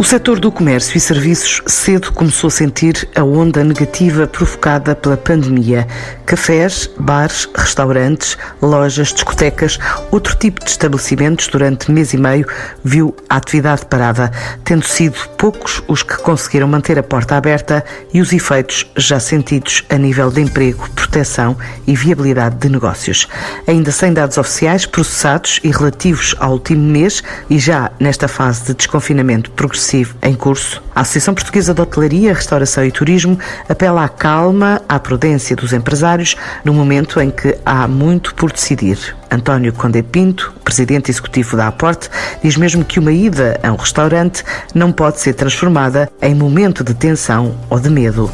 O 0.00 0.02
setor 0.02 0.40
do 0.40 0.50
comércio 0.50 0.96
e 0.96 1.00
serviços 1.00 1.60
cedo 1.66 2.10
começou 2.12 2.48
a 2.48 2.50
sentir 2.50 3.06
a 3.14 3.22
onda 3.22 3.62
negativa 3.62 4.26
provocada 4.26 4.96
pela 4.96 5.14
pandemia. 5.14 5.86
Cafés, 6.24 6.88
bares, 6.98 7.46
restaurantes, 7.54 8.38
lojas, 8.62 9.08
discotecas, 9.08 9.78
outro 10.10 10.34
tipo 10.36 10.64
de 10.64 10.70
estabelecimentos 10.70 11.48
durante 11.48 11.90
mês 11.90 12.14
e 12.14 12.16
meio 12.16 12.46
viu 12.82 13.14
a 13.28 13.36
atividade 13.36 13.84
parada, 13.84 14.32
tendo 14.64 14.86
sido 14.86 15.18
poucos 15.36 15.82
os 15.86 16.02
que 16.02 16.16
conseguiram 16.16 16.66
manter 16.66 16.98
a 16.98 17.02
porta 17.02 17.36
aberta 17.36 17.84
e 18.14 18.22
os 18.22 18.32
efeitos 18.32 18.90
já 18.96 19.20
sentidos 19.20 19.84
a 19.90 19.98
nível 19.98 20.30
de 20.30 20.40
emprego, 20.40 20.88
proteção 20.96 21.54
e 21.86 21.94
viabilidade 21.94 22.56
de 22.56 22.70
negócios. 22.70 23.28
Ainda 23.66 23.92
sem 23.92 24.14
dados 24.14 24.38
oficiais 24.38 24.86
processados 24.86 25.60
e 25.62 25.70
relativos 25.70 26.34
ao 26.38 26.52
último 26.52 26.90
mês 26.90 27.22
e 27.50 27.58
já 27.58 27.90
nesta 28.00 28.28
fase 28.28 28.64
de 28.64 28.72
desconfinamento 28.72 29.50
progressivo 29.50 29.89
em 30.22 30.34
curso, 30.34 30.82
a 30.94 31.00
Associação 31.00 31.34
Portuguesa 31.34 31.74
de 31.74 31.80
Hotelaria, 31.80 32.32
Restauração 32.32 32.84
e 32.84 32.92
Turismo 32.92 33.38
apela 33.68 34.04
à 34.04 34.08
calma, 34.08 34.80
à 34.88 34.98
prudência 35.00 35.56
dos 35.56 35.72
empresários 35.72 36.36
no 36.64 36.72
momento 36.72 37.20
em 37.20 37.30
que 37.30 37.56
há 37.64 37.88
muito 37.88 38.34
por 38.34 38.52
decidir. 38.52 39.16
António 39.30 39.72
Conde 39.72 40.02
Pinto, 40.02 40.52
presidente 40.62 41.10
executivo 41.10 41.56
da 41.56 41.66
Aporte, 41.66 42.08
diz 42.42 42.56
mesmo 42.56 42.84
que 42.84 43.00
uma 43.00 43.12
ida 43.12 43.58
a 43.62 43.72
um 43.72 43.76
restaurante 43.76 44.44
não 44.74 44.92
pode 44.92 45.18
ser 45.20 45.34
transformada 45.34 46.10
em 46.22 46.34
momento 46.34 46.84
de 46.84 46.94
tensão 46.94 47.58
ou 47.68 47.80
de 47.80 47.90
medo. 47.90 48.30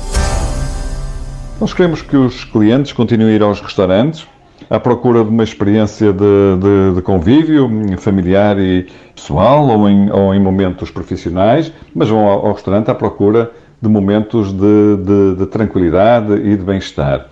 Nós 1.61 1.73
queremos 1.73 2.03
que 2.03 2.17
os 2.17 2.45
clientes 2.45 2.93
continuem 2.93 3.33
a 3.33 3.37
ir 3.37 3.43
aos 3.43 3.61
restaurantes, 3.61 4.27
à 4.69 4.81
procura 4.81 5.23
de 5.23 5.31
uma 5.31 5.45
experiência 5.45 6.13
de, 6.13 6.57
de, 6.61 6.95
de, 6.97 7.03
convívio 7.03 7.71
familiar 7.99 8.59
e 8.59 8.87
pessoal 9.15 9.67
ou 9.69 9.89
em, 9.89 10.11
ou 10.11 10.35
em 10.35 10.41
momentos 10.41 10.91
profissionais, 10.91 11.73
mas 11.95 12.09
vão 12.09 12.27
ao, 12.27 12.47
ao 12.47 12.53
restaurante 12.53 12.91
à 12.91 12.95
procura 12.95 13.51
de 13.81 13.89
momentos 13.89 14.53
de, 14.53 15.35
de 15.37 15.47
tranquilidade 15.47 16.33
e 16.33 16.57
de 16.57 16.65
bem-estar. 16.65 17.29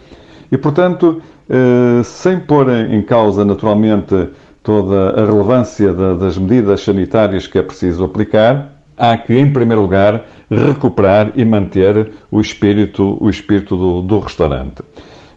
E, 0.52 0.56
portanto, 0.56 1.20
eh, 1.48 2.02
sem 2.05 2.38
pôr 2.38 2.70
em 2.70 3.02
causa, 3.02 3.44
naturalmente, 3.44 4.28
toda 4.62 5.20
a 5.20 5.27
relevância 5.27 5.92
das 5.92 6.38
medidas 6.38 6.82
sanitárias 6.82 7.46
que 7.46 7.58
é 7.58 7.62
preciso 7.62 8.05
aplicar, 8.05 8.72
há 8.96 9.16
que, 9.16 9.36
em 9.36 9.52
primeiro 9.52 9.82
lugar, 9.82 10.24
recuperar 10.50 11.32
e 11.34 11.44
manter 11.44 12.12
o 12.30 12.40
espírito, 12.40 13.18
o 13.20 13.28
espírito 13.28 13.77
do, 13.77 14.02
do 14.02 14.18
restaurante. 14.20 14.82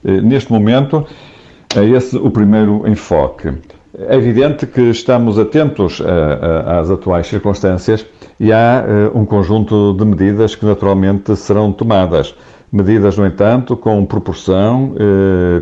Eh, 0.06 0.22
neste 0.22 0.52
momento, 0.52 1.06
é 1.76 1.86
esse 1.86 2.16
o 2.18 2.30
primeiro 2.30 2.88
enfoque. 2.88 3.54
É 3.98 4.16
evidente 4.16 4.66
que 4.68 4.82
estamos 4.82 5.40
atentos 5.40 6.02
a, 6.02 6.76
a, 6.76 6.80
às 6.80 6.90
atuais 6.90 7.28
circunstâncias 7.28 8.06
e 8.40 8.54
há 8.54 8.84
uh, 9.14 9.18
um 9.18 9.26
conjunto 9.26 9.94
de 9.94 10.06
medidas 10.06 10.56
que 10.56 10.66
naturalmente 10.66 11.36
serão 11.36 11.72
tomadas. 11.72 12.36
Medidas, 12.72 13.18
no 13.18 13.26
entanto, 13.26 13.78
com 13.78 14.06
proporção, 14.06 14.94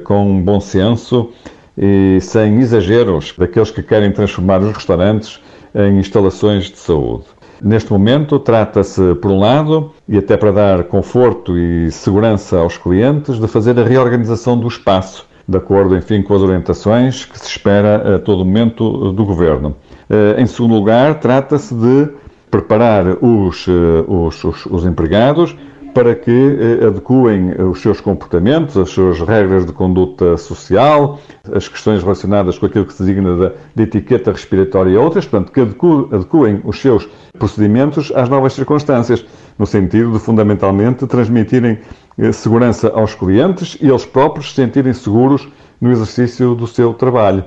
com 0.06 0.42
bom 0.42 0.60
senso 0.60 1.30
e 1.78 2.18
sem 2.20 2.60
exageros 2.60 3.32
daqueles 3.38 3.70
que 3.70 3.84
querem 3.84 4.12
transformar 4.12 4.60
os 4.62 4.74
restaurantes 4.74 5.40
em 5.76 6.00
instalações 6.00 6.66
de 6.66 6.80
saúde. 6.80 7.26
Neste 7.62 7.92
momento, 7.92 8.40
trata-se, 8.40 9.14
por 9.22 9.30
um 9.30 9.40
lado, 9.40 9.92
e 10.10 10.18
até 10.18 10.36
para 10.36 10.52
dar 10.52 10.84
conforto 10.86 11.56
e 11.56 11.92
segurança 11.92 12.58
aos 12.58 12.76
clientes, 12.76 13.40
de 13.40 13.48
fazer 13.48 13.80
a 13.80 13.84
reorganização 13.84 14.58
do 14.58 14.68
espaço 14.68 15.28
de 15.48 15.58
acordo, 15.58 15.96
enfim, 15.96 16.22
com 16.22 16.34
as 16.34 16.42
orientações 16.42 17.26
que 17.26 17.38
se 17.38 17.48
espera 17.48 18.16
a 18.16 18.20
todo 18.20 18.44
momento 18.44 19.12
do 19.12 19.26
Governo. 19.26 19.76
Eh, 20.10 20.42
em 20.42 20.46
segundo 20.46 20.74
lugar, 20.74 21.20
trata-se 21.20 21.74
de 21.74 22.10
preparar 22.50 23.06
os, 23.22 23.68
eh, 23.68 24.04
os, 24.08 24.44
os, 24.44 24.66
os 24.66 24.86
empregados 24.86 25.56
para 25.96 26.14
que 26.14 26.30
eh, 26.30 26.88
adequem 26.88 27.54
os 27.72 27.82
seus 27.82 28.02
comportamentos, 28.02 28.76
as 28.76 28.90
suas 28.90 29.18
regras 29.22 29.66
de 29.66 29.72
conduta 29.72 30.36
social, 30.36 31.22
as 31.54 31.70
questões 31.70 32.04
relacionadas 32.04 32.60
com 32.60 32.66
aquilo 32.66 32.86
que 32.86 32.94
se 32.94 33.02
designa 33.02 33.54
de, 33.74 33.84
etiqueta 33.84 34.34
respiratória 34.34 34.92
e 34.92 34.98
outras, 34.98 35.26
portanto, 35.26 35.54
que 35.54 35.62
adequem 35.62 36.60
os 36.66 36.82
seus 36.82 37.08
procedimentos 37.40 38.12
às 38.14 38.28
novas 38.28 38.52
circunstâncias, 38.52 39.26
no 39.58 39.66
sentido 39.66 40.12
de, 40.12 40.20
fundamentalmente, 40.20 41.08
transmitirem 41.08 41.80
eh, 42.18 42.32
segurança 42.34 42.90
aos 42.94 43.16
clientes 43.16 43.78
e 43.82 43.88
eles 43.88 44.06
próprios 44.06 44.50
se 44.50 44.56
sentirem 44.56 44.92
seguros 44.92 45.48
no 45.80 45.90
exercício 45.90 46.54
do 46.56 46.68
seu 46.68 46.94
trabalho. 46.94 47.46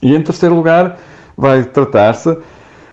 E, 0.00 0.16
em 0.16 0.22
terceiro 0.22 0.54
lugar, 0.54 0.98
vai 1.36 1.64
tratar-se 1.64 2.34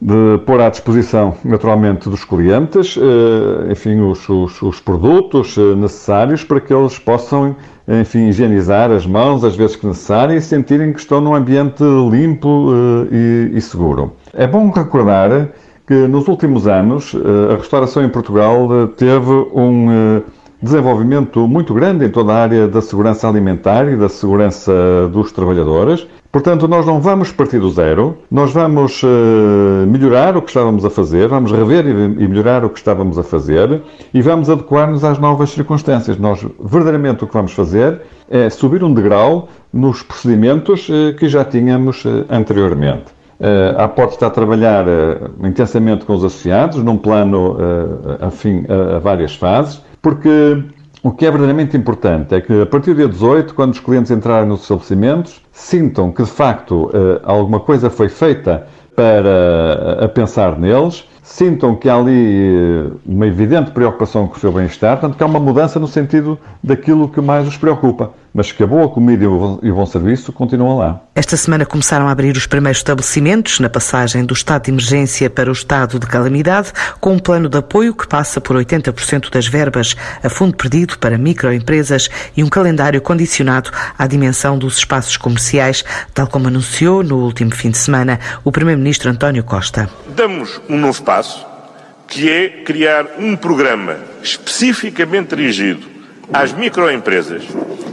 de 0.02 0.38
pôr 0.46 0.62
à 0.62 0.69
disposição, 0.69 1.35
naturalmente, 1.44 2.08
dos 2.09 2.24
clientes, 2.24 2.97
eh, 2.97 3.72
enfim, 3.72 4.00
os, 4.00 4.28
os, 4.30 4.62
os, 4.62 4.80
produtos 4.80 5.58
eh, 5.58 5.75
necessários 5.75 6.44
para 6.44 6.59
que 6.62 6.74
eles 6.74 7.00
possam, 7.00 7.56
enfim, 7.88 8.28
higienizar 8.28 8.91
as 8.91 9.06
mãos 9.08 9.44
às 9.44 9.56
vezes 9.56 9.75
que 9.75 9.88
necessário 9.88 10.35
e 10.35 10.41
sentirem 10.41 10.94
que 10.94 11.00
estão 11.00 11.19
num 11.19 11.34
ambiente 11.34 11.84
limpo 12.12 12.72
e, 13.12 13.52
e 13.53 13.62
seguro. 13.62 14.13
É 14.34 14.46
bom 14.46 14.69
recordar 14.69 15.50
que 15.88 15.94
nos 15.94 16.28
últimos 16.28 16.68
anos 16.68 17.16
a 17.50 17.56
restauração 17.56 18.03
em 18.03 18.09
Portugal 18.09 18.68
teve 18.97 19.31
um 19.53 20.22
desenvolvimento 20.62 21.47
muito 21.47 21.73
grande 21.73 22.06
em 22.06 22.09
toda 22.09 22.34
a 22.34 22.41
área 22.41 22.68
da 22.68 22.81
segurança 22.81 23.28
alimentar 23.28 23.88
e 23.88 23.95
da 23.95 24.09
segurança 24.09 24.72
dos 25.12 25.31
trabalhadores. 25.31 26.07
Portanto, 26.31 26.68
nós 26.68 26.85
não 26.85 27.00
vamos 27.00 27.31
partir 27.31 27.59
do 27.59 27.69
zero, 27.69 28.18
nós 28.29 28.51
vamos 28.51 29.01
uh, 29.01 29.07
melhorar 29.88 30.35
o 30.35 30.41
que 30.41 30.50
estávamos 30.50 30.84
a 30.84 30.90
fazer, 30.90 31.28
vamos 31.28 31.51
rever 31.51 31.85
e 31.88 32.28
melhorar 32.28 32.66
o 32.66 32.69
que 32.69 32.78
estávamos 32.78 33.17
a 33.17 33.23
fazer 33.23 33.81
e 34.13 34.22
vamos 34.22 34.50
adequar-nos 34.50 35.03
às 35.03 35.17
novas 35.17 35.51
circunstâncias. 35.51 36.17
Nós, 36.17 36.46
verdadeiramente, 36.59 37.23
o 37.23 37.28
que 37.28 37.34
vamos 37.34 37.53
fazer 37.53 38.01
é 38.29 38.50
subir 38.50 38.84
um 38.84 38.94
degrau 38.94 39.47
nos 39.72 40.03
procedimentos 40.03 40.90
uh, 40.90 41.16
que 41.17 41.29
já 41.29 41.46
tínhamos 41.46 42.03
uh, 42.03 42.25
anteriormente. 42.29 43.06
a 43.78 43.85
APOT 43.85 44.13
está 44.13 44.28
a 44.28 44.31
trabalhar 44.31 44.85
intensamente 45.44 46.06
com 46.06 46.13
os 46.16 46.23
associados, 46.23 46.84
num 46.84 46.97
plano, 46.97 47.56
enfim, 48.25 48.66
a 48.67 48.97
várias 48.97 49.35
fases, 49.35 49.79
porque 50.02 50.63
o 51.03 51.12
que 51.12 51.25
é 51.25 51.30
verdadeiramente 51.30 51.78
importante 51.78 52.35
é 52.35 52.41
que, 52.41 52.62
a 52.62 52.66
partir 52.66 52.91
do 52.91 52.97
dia 52.97 53.08
18, 53.08 53.53
quando 53.53 53.74
os 53.74 53.80
clientes 53.80 54.12
entrarem 54.12 54.47
nos 54.47 54.62
estabelecimentos, 54.62 55.41
sintam 55.52 56.12
que, 56.12 56.24
de 56.24 56.30
facto, 56.30 56.90
eh, 56.94 57.22
alguma 57.24 57.59
coisa 57.59 57.90
foi 57.90 58.09
feita 58.09 58.68
para 58.96 60.06
a 60.06 60.08
pensar 60.09 60.58
neles, 60.58 61.08
sintam 61.22 61.75
que 61.75 61.88
há 61.88 61.96
ali 61.96 62.90
eh, 62.90 62.91
uma 63.06 63.28
evidente 63.28 63.72
preocupação 63.72 64.28
com 64.28 64.35
o 64.35 64.40
seu 64.40 64.52
bem-estar, 64.52 65.00
tanto 65.00 65.16
que 65.16 65.24
há 65.24 65.28
uma 65.28 65.40
mudança 65.40 65.80
no 65.80 65.88
sentido 65.88 66.38
daquilo 66.64 67.08
que 67.08 67.22
mais 67.22 67.47
os 67.47 67.58
preocupa 67.58 68.12
mas 68.34 68.52
que 68.52 68.64
a 68.64 68.68
boa 68.68 68.90
comida 68.90 69.24
e 69.24 69.28
o 69.28 69.76
bom 69.76 69.86
serviço 69.86 70.32
continuam 70.32 70.78
lá. 70.78 71.02
Esta 71.16 71.36
semana 71.36 71.66
começaram 71.66 72.08
a 72.08 72.12
abrir 72.12 72.36
os 72.36 72.46
primeiros 72.46 72.80
estabelecimentos 72.80 73.60
na 73.60 73.70
passagem 73.70 74.24
do 74.24 74.34
estado 74.34 74.66
de 74.66 74.72
emergência 74.72 75.30
para 75.30 75.50
o 75.50 75.54
estado 75.54 76.00
de 76.00 76.06
calamidade, 76.06 76.72
com 77.00 77.14
um 77.14 77.20
plano 77.20 77.50
de 77.50 77.58
apoio 77.58 77.96
que 77.96 78.08
passa 78.08 78.40
por 78.40 78.56
80% 78.56 79.32
das 79.32 79.48
verbas 79.48 79.96
a 80.24 80.30
fundo 80.30 80.56
perdido 80.56 81.00
para 81.00 81.18
microempresas 81.18 82.10
e 82.36 82.44
um 82.44 82.50
calendário 82.50 83.02
condicionado 83.02 83.72
à 83.98 84.06
dimensão 84.06 84.58
dos 84.58 84.78
espaços 84.78 85.18
comerciais, 85.18 85.84
tal 86.14 86.28
como 86.28 86.48
anunciou 86.48 87.04
no 87.04 87.18
último 87.18 87.56
fim 87.56 87.72
de 87.72 87.78
semana 87.78 88.20
o 88.44 88.52
Primeiro-Ministro 88.52 89.09
António 89.09 89.44
Costa. 89.44 89.90
Damos 90.16 90.62
um 90.70 90.78
novo 90.78 91.02
passo, 91.04 91.46
que 92.08 92.30
é 92.30 92.50
criar 92.64 93.06
um 93.18 93.36
programa 93.36 93.98
especificamente 94.22 95.36
dirigido 95.36 95.88
às 96.32 96.54
microempresas 96.54 97.44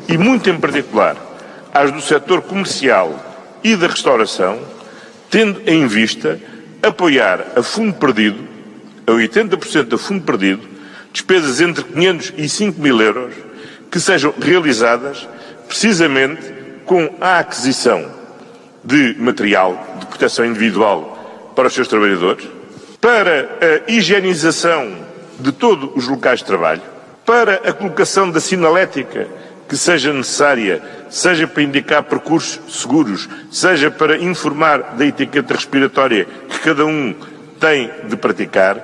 e, 0.09 0.16
muito 0.19 0.48
em 0.50 0.59
particular, 0.59 1.16
às 1.72 1.91
do 1.91 2.00
setor 2.00 2.42
comercial 2.42 3.19
e 3.62 3.75
da 3.76 3.87
restauração, 3.87 4.60
tendo 5.30 5.62
em 5.66 5.86
vista 5.86 6.39
apoiar 6.83 7.45
a 7.56 7.62
fundo 7.62 7.95
perdido, 7.95 8.39
a 9.06 9.10
80% 9.10 9.95
a 9.95 9.98
fundo 9.98 10.22
perdido, 10.22 10.62
despesas 11.12 11.60
entre 11.60 11.84
500 11.84 12.34
e 12.36 12.48
5 12.48 12.80
mil 12.80 13.01
euros 13.01 13.34
que 13.91 14.01
sejam 14.01 14.34
realizadas 14.41 15.28
precisamente 15.66 16.53
com 16.84 17.15
a 17.21 17.39
aquisição 17.39 18.04
de 18.83 19.16
material 19.18 19.97
de 19.98 20.06
proteção 20.06 20.45
individual 20.45 21.53
para 21.54 21.68
os 21.68 21.74
seus 21.74 21.89
trabalhadores, 21.89 22.47
para 23.01 23.48
a 23.60 23.91
higienização 23.91 24.95
de 25.39 25.53
todos 25.53 25.91
os 25.97 26.06
locais 26.06 26.41
de 26.41 26.45
trabalho, 26.45 26.83
para 27.24 27.54
a 27.68 27.72
colocação 27.72 28.30
da 28.30 28.41
sinalética 28.41 29.27
que 29.69 29.77
seja 29.77 30.13
necessária, 30.13 30.83
seja 31.09 31.47
para 31.47 31.63
indicar 31.63 32.03
percursos 32.03 32.61
seguros, 32.81 33.28
seja 33.51 33.91
para 33.91 34.19
informar 34.19 34.95
da 34.97 35.07
etiqueta 35.07 35.55
respiratória 35.55 36.27
que 36.49 36.59
cada 36.61 36.84
um 36.84 37.15
tem 37.59 37.91
de 38.09 38.16
praticar, 38.16 38.77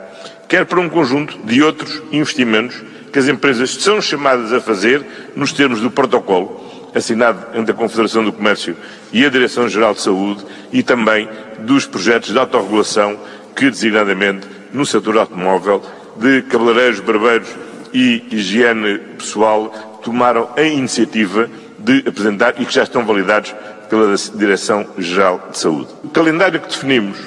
quer 0.48 0.64
para 0.64 0.80
um 0.80 0.88
conjunto 0.88 1.38
de 1.44 1.62
outros 1.62 2.02
investimentos 2.10 2.82
que 3.12 3.18
as 3.18 3.28
empresas 3.28 3.74
são 3.74 4.00
chamadas 4.00 4.52
a 4.52 4.60
fazer 4.60 5.04
nos 5.34 5.52
termos 5.52 5.80
do 5.80 5.90
protocolo 5.90 6.70
assinado 6.94 7.58
entre 7.58 7.72
a 7.72 7.74
Confederação 7.74 8.24
do 8.24 8.32
Comércio 8.32 8.76
e 9.12 9.24
a 9.24 9.28
Direção-Geral 9.28 9.94
de 9.94 10.02
Saúde 10.02 10.44
e 10.72 10.82
também 10.82 11.28
dos 11.60 11.86
projetos 11.86 12.32
de 12.32 12.38
autorregulação 12.38 13.18
que, 13.54 13.70
designadamente, 13.70 14.46
no 14.72 14.84
setor 14.86 15.18
automóvel, 15.18 15.82
de 16.16 16.42
cabeleireiros, 16.42 17.00
barbeiros 17.00 17.48
e 17.92 18.24
higiene 18.30 18.98
pessoal 19.18 19.89
tomaram 20.02 20.48
a 20.56 20.62
iniciativa 20.62 21.48
de 21.78 22.04
apresentar 22.06 22.60
e 22.60 22.66
que 22.66 22.74
já 22.74 22.82
estão 22.82 23.04
validados 23.04 23.54
pela 23.88 24.14
Direção-Geral 24.34 25.48
de 25.50 25.58
Saúde. 25.58 25.88
O 26.04 26.08
calendário 26.08 26.60
que 26.60 26.68
definimos 26.68 27.18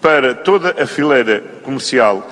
para 0.00 0.34
toda 0.34 0.82
a 0.82 0.86
fileira 0.86 1.42
comercial 1.62 2.26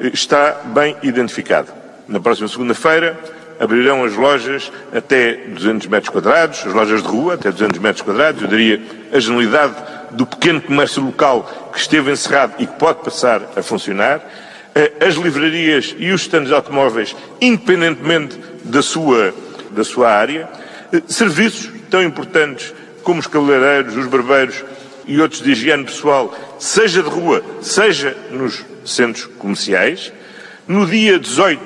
eh, 0.00 0.10
está 0.12 0.62
bem 0.64 0.96
identificado. 1.02 1.72
Na 2.08 2.18
próxima 2.18 2.48
segunda-feira 2.48 3.18
abrirão 3.60 4.04
as 4.04 4.16
lojas 4.16 4.72
até 4.92 5.34
200 5.34 5.86
metros 5.86 6.08
quadrados, 6.08 6.66
as 6.66 6.72
lojas 6.72 7.02
de 7.02 7.08
rua 7.08 7.34
até 7.34 7.52
200 7.52 7.78
metros 7.78 8.02
quadrados, 8.02 8.40
eu 8.42 8.48
diria 8.48 8.80
a 9.12 9.20
generalidade 9.20 9.74
do 10.12 10.26
pequeno 10.26 10.62
comércio 10.62 11.04
local 11.04 11.70
que 11.72 11.78
esteve 11.78 12.10
encerrado 12.10 12.54
e 12.58 12.66
que 12.66 12.72
pode 12.78 13.04
passar 13.04 13.42
a 13.54 13.62
funcionar, 13.62 14.20
as 15.00 15.14
livrarias 15.14 15.94
e 15.98 16.10
os 16.12 16.22
estandes 16.22 16.48
de 16.48 16.54
automóveis, 16.54 17.14
independentemente 17.40 18.38
da 18.64 18.82
sua, 18.82 19.34
da 19.70 19.84
sua 19.84 20.10
área, 20.10 20.48
eh, 20.92 21.02
serviços 21.08 21.70
tão 21.90 22.02
importantes 22.02 22.72
como 23.02 23.20
os 23.20 23.26
cabeleireiros, 23.26 23.96
os 23.96 24.06
barbeiros 24.06 24.64
e 25.06 25.20
outros 25.20 25.42
de 25.42 25.50
higiene 25.50 25.84
pessoal, 25.84 26.32
seja 26.58 27.02
de 27.02 27.08
rua, 27.08 27.42
seja 27.60 28.16
nos 28.30 28.64
centros 28.84 29.26
comerciais. 29.38 30.12
No 30.68 30.86
dia 30.86 31.18
18, 31.18 31.60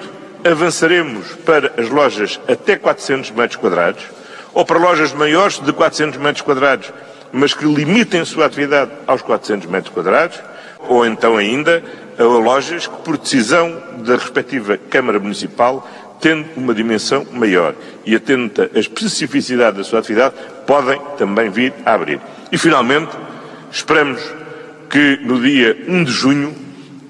avançaremos 0.44 1.26
para 1.44 1.72
as 1.76 1.88
lojas 1.90 2.40
até 2.48 2.76
400 2.76 3.30
metros 3.32 3.56
quadrados, 3.56 4.04
ou 4.52 4.64
para 4.64 4.78
lojas 4.78 5.12
maiores 5.12 5.58
de 5.58 5.72
400 5.72 6.18
metros 6.20 6.42
quadrados, 6.42 6.92
mas 7.32 7.52
que 7.52 7.64
limitem 7.64 8.20
a 8.20 8.24
sua 8.24 8.46
atividade 8.46 8.92
aos 9.06 9.20
400 9.20 9.68
metros 9.68 9.92
quadrados, 9.92 10.40
ou 10.88 11.04
então 11.04 11.36
ainda 11.36 11.82
a 12.18 12.22
lojas 12.22 12.86
que, 12.86 12.96
por 13.02 13.18
decisão 13.18 13.82
da 13.98 14.14
respectiva 14.14 14.76
Câmara 14.76 15.18
Municipal, 15.18 15.88
tendo 16.20 16.46
uma 16.56 16.74
dimensão 16.74 17.26
maior 17.32 17.74
e 18.06 18.14
atenta 18.14 18.70
à 18.74 18.78
especificidade 18.78 19.78
da 19.78 19.84
sua 19.84 19.98
atividade, 19.98 20.34
podem 20.66 21.00
também 21.18 21.50
vir 21.50 21.72
a 21.84 21.94
abrir. 21.94 22.20
E, 22.50 22.58
finalmente, 22.58 23.16
esperamos 23.70 24.22
que 24.88 25.18
no 25.22 25.40
dia 25.40 25.76
1 25.88 26.04
de 26.04 26.12
junho 26.12 26.54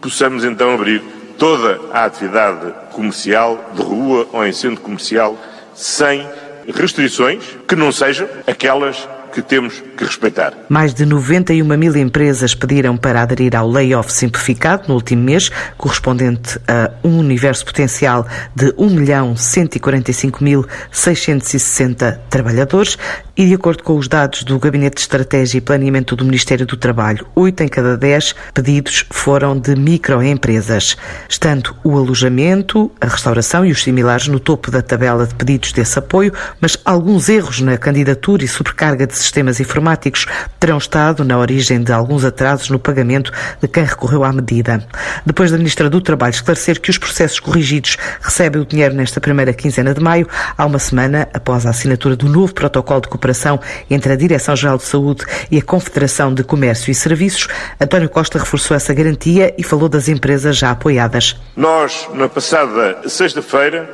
possamos 0.00 0.44
então 0.44 0.74
abrir 0.74 1.02
toda 1.38 1.80
a 1.92 2.04
atividade 2.04 2.72
comercial 2.92 3.72
de 3.74 3.82
rua 3.82 4.26
ou 4.32 4.46
em 4.46 4.52
centro 4.52 4.80
comercial 4.80 5.38
sem 5.74 6.26
restrições 6.74 7.44
que 7.68 7.76
não 7.76 7.92
sejam 7.92 8.28
aquelas 8.46 9.08
que 9.34 9.42
temos 9.42 9.82
que 9.96 10.04
respeitar. 10.04 10.54
Mais 10.68 10.94
de 10.94 11.04
91 11.04 11.64
mil 11.76 11.96
empresas 11.96 12.54
pediram 12.54 12.96
para 12.96 13.22
aderir 13.22 13.56
ao 13.56 13.68
layoff 13.68 14.12
simplificado 14.12 14.84
no 14.86 14.94
último 14.94 15.24
mês, 15.24 15.50
correspondente 15.76 16.60
a 16.68 16.92
um 17.02 17.18
universo 17.18 17.64
potencial 17.64 18.24
de 18.54 18.72
1 18.78 18.90
milhão 18.90 19.34
145.660 19.34 22.20
trabalhadores 22.30 22.96
e, 23.36 23.48
de 23.48 23.54
acordo 23.54 23.82
com 23.82 23.96
os 23.96 24.06
dados 24.06 24.44
do 24.44 24.60
Gabinete 24.60 24.94
de 24.94 25.00
Estratégia 25.00 25.58
e 25.58 25.60
Planeamento 25.60 26.14
do 26.14 26.24
Ministério 26.24 26.64
do 26.64 26.76
Trabalho, 26.76 27.26
8 27.34 27.64
em 27.64 27.68
cada 27.68 27.96
10 27.96 28.36
pedidos 28.54 29.04
foram 29.10 29.58
de 29.58 29.74
microempresas, 29.74 30.96
estando 31.28 31.74
o 31.82 31.98
alojamento, 31.98 32.92
a 33.00 33.08
restauração 33.08 33.66
e 33.66 33.72
os 33.72 33.82
similares 33.82 34.28
no 34.28 34.38
topo 34.38 34.70
da 34.70 34.80
tabela 34.80 35.26
de 35.26 35.34
pedidos 35.34 35.72
desse 35.72 35.98
apoio, 35.98 36.32
mas 36.60 36.78
alguns 36.84 37.28
erros 37.28 37.60
na 37.60 37.76
candidatura 37.76 38.44
e 38.44 38.48
sobrecarga 38.48 39.04
de 39.06 39.23
sistemas 39.24 39.60
informáticos 39.60 40.26
terão 40.60 40.78
estado 40.78 41.24
na 41.24 41.38
origem 41.38 41.82
de 41.82 41.92
alguns 41.92 42.24
atrasos 42.24 42.70
no 42.70 42.78
pagamento 42.78 43.32
de 43.60 43.68
quem 43.68 43.84
recorreu 43.84 44.24
à 44.24 44.32
medida. 44.32 44.86
Depois 45.26 45.50
da 45.50 45.58
Ministra 45.58 45.90
do 45.90 46.00
Trabalho 46.00 46.32
esclarecer 46.32 46.80
que 46.80 46.90
os 46.90 46.98
processos 46.98 47.40
corrigidos 47.40 47.96
recebem 48.20 48.62
o 48.62 48.66
dinheiro 48.66 48.94
nesta 48.94 49.20
primeira 49.20 49.52
quinzena 49.52 49.94
de 49.94 50.00
maio, 50.00 50.28
há 50.56 50.64
uma 50.64 50.78
semana 50.78 51.28
após 51.32 51.66
a 51.66 51.70
assinatura 51.70 52.16
do 52.16 52.28
novo 52.28 52.54
protocolo 52.54 53.00
de 53.00 53.08
cooperação 53.08 53.60
entre 53.90 54.12
a 54.12 54.16
Direção-Geral 54.16 54.76
de 54.76 54.84
Saúde 54.84 55.24
e 55.50 55.58
a 55.58 55.62
Confederação 55.62 56.32
de 56.32 56.44
Comércio 56.44 56.90
e 56.90 56.94
Serviços, 56.94 57.48
António 57.80 58.08
Costa 58.08 58.38
reforçou 58.38 58.76
essa 58.76 58.94
garantia 58.94 59.54
e 59.58 59.62
falou 59.62 59.88
das 59.88 60.08
empresas 60.08 60.56
já 60.56 60.70
apoiadas. 60.70 61.36
Nós, 61.56 62.08
na 62.14 62.28
passada 62.28 63.08
sexta-feira, 63.08 63.88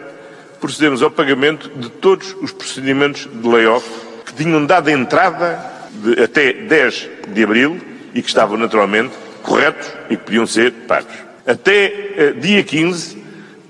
procedemos 0.60 1.02
ao 1.02 1.10
pagamento 1.10 1.70
de 1.76 1.88
todos 1.88 2.36
os 2.42 2.52
procedimentos 2.52 3.28
de 3.32 3.48
layoff 3.48 4.09
tinham 4.42 4.64
dado 4.64 4.88
entrada 4.88 5.62
de, 5.90 6.22
até 6.22 6.52
10 6.54 7.08
de 7.28 7.44
abril 7.44 7.78
e 8.14 8.22
que 8.22 8.28
estavam 8.28 8.56
naturalmente 8.56 9.12
corretos 9.42 9.86
e 10.08 10.16
que 10.16 10.24
podiam 10.24 10.46
ser 10.46 10.72
pagos. 10.88 11.12
Até 11.46 11.84
eh, 12.16 12.34
dia 12.40 12.62
15, 12.62 13.22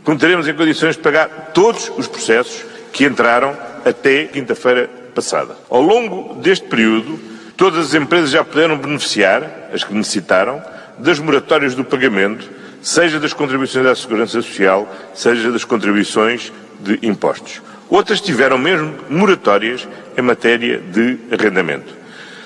contaremos 0.05 0.46
em 0.46 0.55
condições 0.55 0.94
de 0.94 1.02
pagar 1.02 1.50
todos 1.52 1.90
os 1.96 2.06
processos 2.06 2.64
que 2.93 3.05
entraram 3.05 3.56
até 3.84 4.25
quinta-feira 4.26 4.88
passada. 5.12 5.56
Ao 5.69 5.81
longo 5.81 6.34
deste 6.34 6.67
período, 6.67 7.19
todas 7.56 7.87
as 7.87 7.94
empresas 7.94 8.31
já 8.31 8.44
puderam 8.44 8.78
beneficiar, 8.78 9.70
as 9.72 9.82
que 9.82 9.93
necessitaram, 9.93 10.62
das 10.99 11.19
moratórias 11.19 11.75
do 11.75 11.84
pagamento, 11.84 12.49
seja 12.81 13.19
das 13.19 13.32
contribuições 13.32 13.87
à 13.87 13.94
Segurança 13.96 14.40
Social, 14.40 14.88
seja 15.14 15.50
das 15.50 15.64
contribuições 15.64 16.52
de 16.78 16.99
impostos. 17.02 17.61
Outras 17.90 18.20
tiveram 18.20 18.56
mesmo 18.56 18.94
moratórias 19.10 19.87
em 20.16 20.22
matéria 20.22 20.78
de 20.78 21.19
arrendamento. 21.32 21.92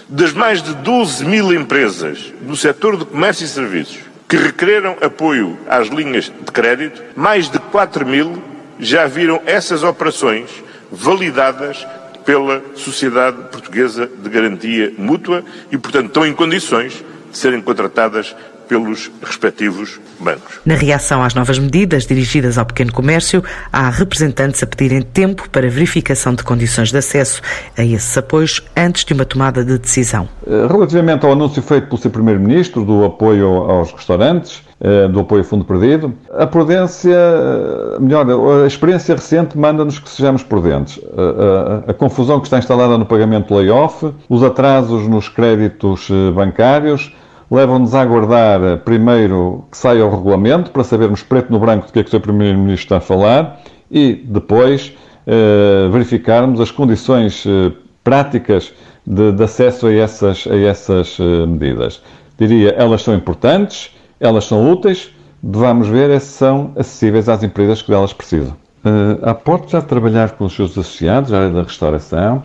Das 0.08 0.32
mais 0.32 0.62
de 0.62 0.74
12 0.74 1.24
mil 1.26 1.52
empresas 1.52 2.32
do 2.40 2.56
setor 2.56 2.96
do 2.96 3.04
comércio 3.04 3.44
e 3.44 3.48
serviços 3.48 3.98
que 4.26 4.36
requereram 4.36 4.96
apoio 5.02 5.58
às 5.68 5.88
linhas 5.88 6.24
de 6.24 6.50
crédito, 6.50 7.02
mais 7.14 7.48
de 7.48 7.58
4 7.58 8.06
mil 8.06 8.42
já 8.80 9.06
viram 9.06 9.40
essas 9.44 9.82
operações 9.82 10.50
validadas 10.90 11.86
pela 12.24 12.62
Sociedade 12.74 13.36
Portuguesa 13.50 14.10
de 14.18 14.28
Garantia 14.30 14.92
Mútua 14.96 15.44
e, 15.70 15.76
portanto, 15.76 16.06
estão 16.06 16.26
em 16.26 16.32
condições 16.32 17.04
de 17.30 17.38
serem 17.38 17.60
contratadas 17.60 18.34
pelos 18.68 19.10
respectivos 19.22 20.00
bancos. 20.20 20.60
Na 20.64 20.74
reação 20.74 21.22
às 21.22 21.34
novas 21.34 21.58
medidas 21.58 22.06
dirigidas 22.06 22.58
ao 22.58 22.66
pequeno 22.66 22.92
comércio, 22.92 23.42
há 23.72 23.88
representantes 23.90 24.62
a 24.62 24.66
pedirem 24.66 25.02
tempo 25.02 25.48
para 25.50 25.68
verificação 25.68 26.34
de 26.34 26.42
condições 26.42 26.90
de 26.90 26.98
acesso 26.98 27.40
a 27.76 27.84
esses 27.84 28.16
apoios 28.16 28.62
antes 28.76 29.04
de 29.04 29.12
uma 29.12 29.24
tomada 29.24 29.64
de 29.64 29.78
decisão. 29.78 30.28
Eh, 30.46 30.66
relativamente 30.68 31.24
ao 31.24 31.32
anúncio 31.32 31.62
feito 31.62 31.88
pelo 31.88 32.00
seu 32.00 32.10
Primeiro-Ministro 32.10 32.84
do 32.84 33.04
apoio 33.04 33.48
aos 33.48 33.92
restaurantes, 33.92 34.62
eh, 34.80 35.08
do 35.08 35.20
apoio 35.20 35.42
ao 35.42 35.48
Fundo 35.48 35.64
Perdido, 35.64 36.14
a 36.32 36.46
prudência, 36.46 37.14
eh, 37.14 37.98
melhor, 38.00 38.26
a 38.62 38.66
experiência 38.66 39.14
recente 39.14 39.56
manda-nos 39.56 39.98
que 39.98 40.08
sejamos 40.08 40.42
prudentes. 40.42 41.00
A, 41.16 41.88
a, 41.88 41.90
a 41.90 41.94
confusão 41.94 42.40
que 42.40 42.46
está 42.46 42.58
instalada 42.58 42.96
no 42.98 43.06
pagamento 43.06 43.54
layoff, 43.54 44.12
os 44.28 44.42
atrasos 44.42 45.06
nos 45.08 45.28
créditos 45.28 46.08
bancários, 46.34 47.12
levam-nos 47.54 47.94
a 47.94 48.02
aguardar 48.02 48.62
eh, 48.62 48.76
primeiro 48.76 49.64
que 49.70 49.78
saia 49.78 50.04
o 50.04 50.10
regulamento 50.10 50.70
para 50.70 50.82
sabermos 50.82 51.22
preto 51.22 51.52
no 51.52 51.58
branco 51.58 51.86
do 51.86 51.92
que 51.92 52.00
é 52.00 52.02
que 52.02 52.08
o 52.08 52.10
Sr. 52.10 52.20
Primeiro-Ministro 52.20 52.84
está 52.84 52.96
a 52.96 53.00
falar 53.00 53.60
e 53.90 54.14
depois 54.26 54.92
eh, 55.26 55.88
verificarmos 55.90 56.60
as 56.60 56.70
condições 56.70 57.44
eh, 57.46 57.72
práticas 58.02 58.72
de, 59.06 59.32
de, 59.32 59.42
acesso 59.44 59.86
a 59.86 59.94
essas, 59.94 60.46
a 60.46 60.56
essas 60.56 61.18
medidas. 61.18 62.02
Diria, 62.38 62.70
elas 62.70 63.02
são 63.02 63.14
importantes, 63.14 63.90
elas 64.18 64.46
são 64.46 64.70
úteis, 64.70 65.10
vamos 65.42 65.88
ver 65.88 66.18
se 66.20 66.38
são 66.38 66.72
acessíveis 66.76 67.28
às 67.28 67.42
empresas 67.42 67.82
que 67.82 67.90
delas 67.90 68.12
precisam. 68.12 68.56
Uh, 68.84 69.18
a 69.22 69.34
Porto 69.34 69.70
já 69.70 69.80
trabalhar 69.80 70.32
com 70.32 70.44
os 70.44 70.54
seus 70.54 70.72
associados, 70.72 71.32
área 71.32 71.50
da 71.50 71.62
restauração, 71.62 72.42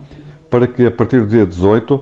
para 0.50 0.68
que 0.68 0.86
a 0.86 0.92
partir 0.92 1.22
do 1.22 1.28
dia 1.28 1.46
18 1.46 2.02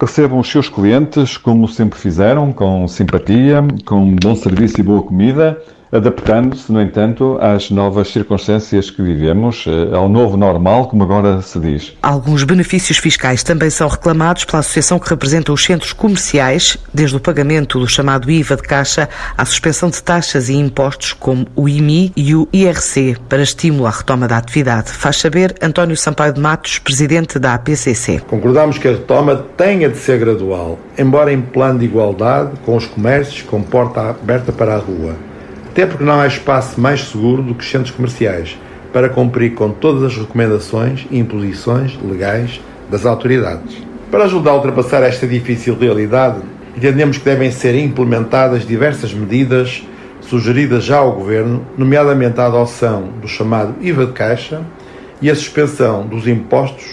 recebam 0.00 0.38
os 0.38 0.50
seus 0.50 0.68
clientes 0.68 1.36
como 1.36 1.68
sempre 1.68 1.98
fizeram, 1.98 2.52
com 2.52 2.86
simpatia, 2.88 3.64
com 3.84 4.14
bom 4.16 4.34
serviço 4.34 4.80
e 4.80 4.82
boa 4.82 5.02
comida, 5.02 5.60
adaptando-se, 5.94 6.72
no 6.72 6.82
entanto, 6.82 7.38
às 7.40 7.70
novas 7.70 8.08
circunstâncias 8.08 8.90
que 8.90 9.00
vivemos, 9.00 9.64
eh, 9.68 9.94
ao 9.94 10.08
novo 10.08 10.36
normal, 10.36 10.88
como 10.88 11.04
agora 11.04 11.40
se 11.40 11.60
diz. 11.60 11.96
Alguns 12.02 12.42
benefícios 12.42 12.98
fiscais 12.98 13.44
também 13.44 13.70
são 13.70 13.86
reclamados 13.86 14.44
pela 14.44 14.58
associação 14.58 14.98
que 14.98 15.08
representa 15.08 15.52
os 15.52 15.64
centros 15.64 15.92
comerciais, 15.92 16.76
desde 16.92 17.16
o 17.16 17.20
pagamento 17.20 17.78
do 17.78 17.86
chamado 17.86 18.28
IVA 18.28 18.56
de 18.56 18.62
caixa 18.62 19.08
à 19.38 19.44
suspensão 19.44 19.88
de 19.88 20.02
taxas 20.02 20.48
e 20.48 20.54
impostos 20.54 21.12
como 21.12 21.46
o 21.54 21.68
IMI 21.68 22.12
e 22.16 22.34
o 22.34 22.48
IRC, 22.52 23.16
para 23.28 23.42
estímulo 23.42 23.86
à 23.86 23.90
retoma 23.90 24.26
da 24.26 24.36
atividade. 24.36 24.90
Faz 24.90 25.18
saber 25.18 25.54
António 25.62 25.96
Sampaio 25.96 26.32
de 26.32 26.40
Matos, 26.40 26.80
presidente 26.80 27.38
da 27.38 27.54
APCC. 27.54 28.20
Concordamos 28.26 28.78
que 28.78 28.88
a 28.88 28.92
retoma 28.92 29.36
tenha 29.56 29.88
de 29.88 29.96
ser 29.96 30.18
gradual, 30.18 30.76
embora 30.98 31.32
em 31.32 31.40
plano 31.40 31.78
de 31.78 31.84
igualdade 31.84 32.50
com 32.66 32.76
os 32.76 32.86
comércios 32.86 33.42
com 33.42 33.62
porta 33.62 34.10
aberta 34.10 34.50
para 34.50 34.74
a 34.74 34.78
rua 34.78 35.14
até 35.74 35.86
porque 35.86 36.04
não 36.04 36.20
há 36.20 36.26
espaço 36.28 36.80
mais 36.80 37.08
seguro 37.08 37.42
do 37.42 37.52
que 37.52 37.64
os 37.64 37.68
centros 37.68 37.90
comerciais 37.90 38.56
para 38.92 39.08
cumprir 39.08 39.54
com 39.54 39.70
todas 39.70 40.04
as 40.04 40.16
recomendações 40.16 41.04
e 41.10 41.18
imposições 41.18 41.98
legais 42.00 42.60
das 42.88 43.04
autoridades. 43.04 43.82
Para 44.08 44.22
ajudar 44.22 44.52
a 44.52 44.54
ultrapassar 44.54 45.02
esta 45.02 45.26
difícil 45.26 45.76
realidade, 45.76 46.42
entendemos 46.76 47.18
que 47.18 47.24
devem 47.24 47.50
ser 47.50 47.74
implementadas 47.74 48.64
diversas 48.64 49.12
medidas 49.12 49.84
sugeridas 50.20 50.84
já 50.84 50.98
ao 50.98 51.10
Governo, 51.10 51.66
nomeadamente 51.76 52.40
a 52.40 52.46
adoção 52.46 53.08
do 53.20 53.26
chamado 53.26 53.74
IVA 53.80 54.06
de 54.06 54.12
caixa 54.12 54.62
e 55.20 55.28
a 55.28 55.34
suspensão 55.34 56.06
dos 56.06 56.28
impostos, 56.28 56.86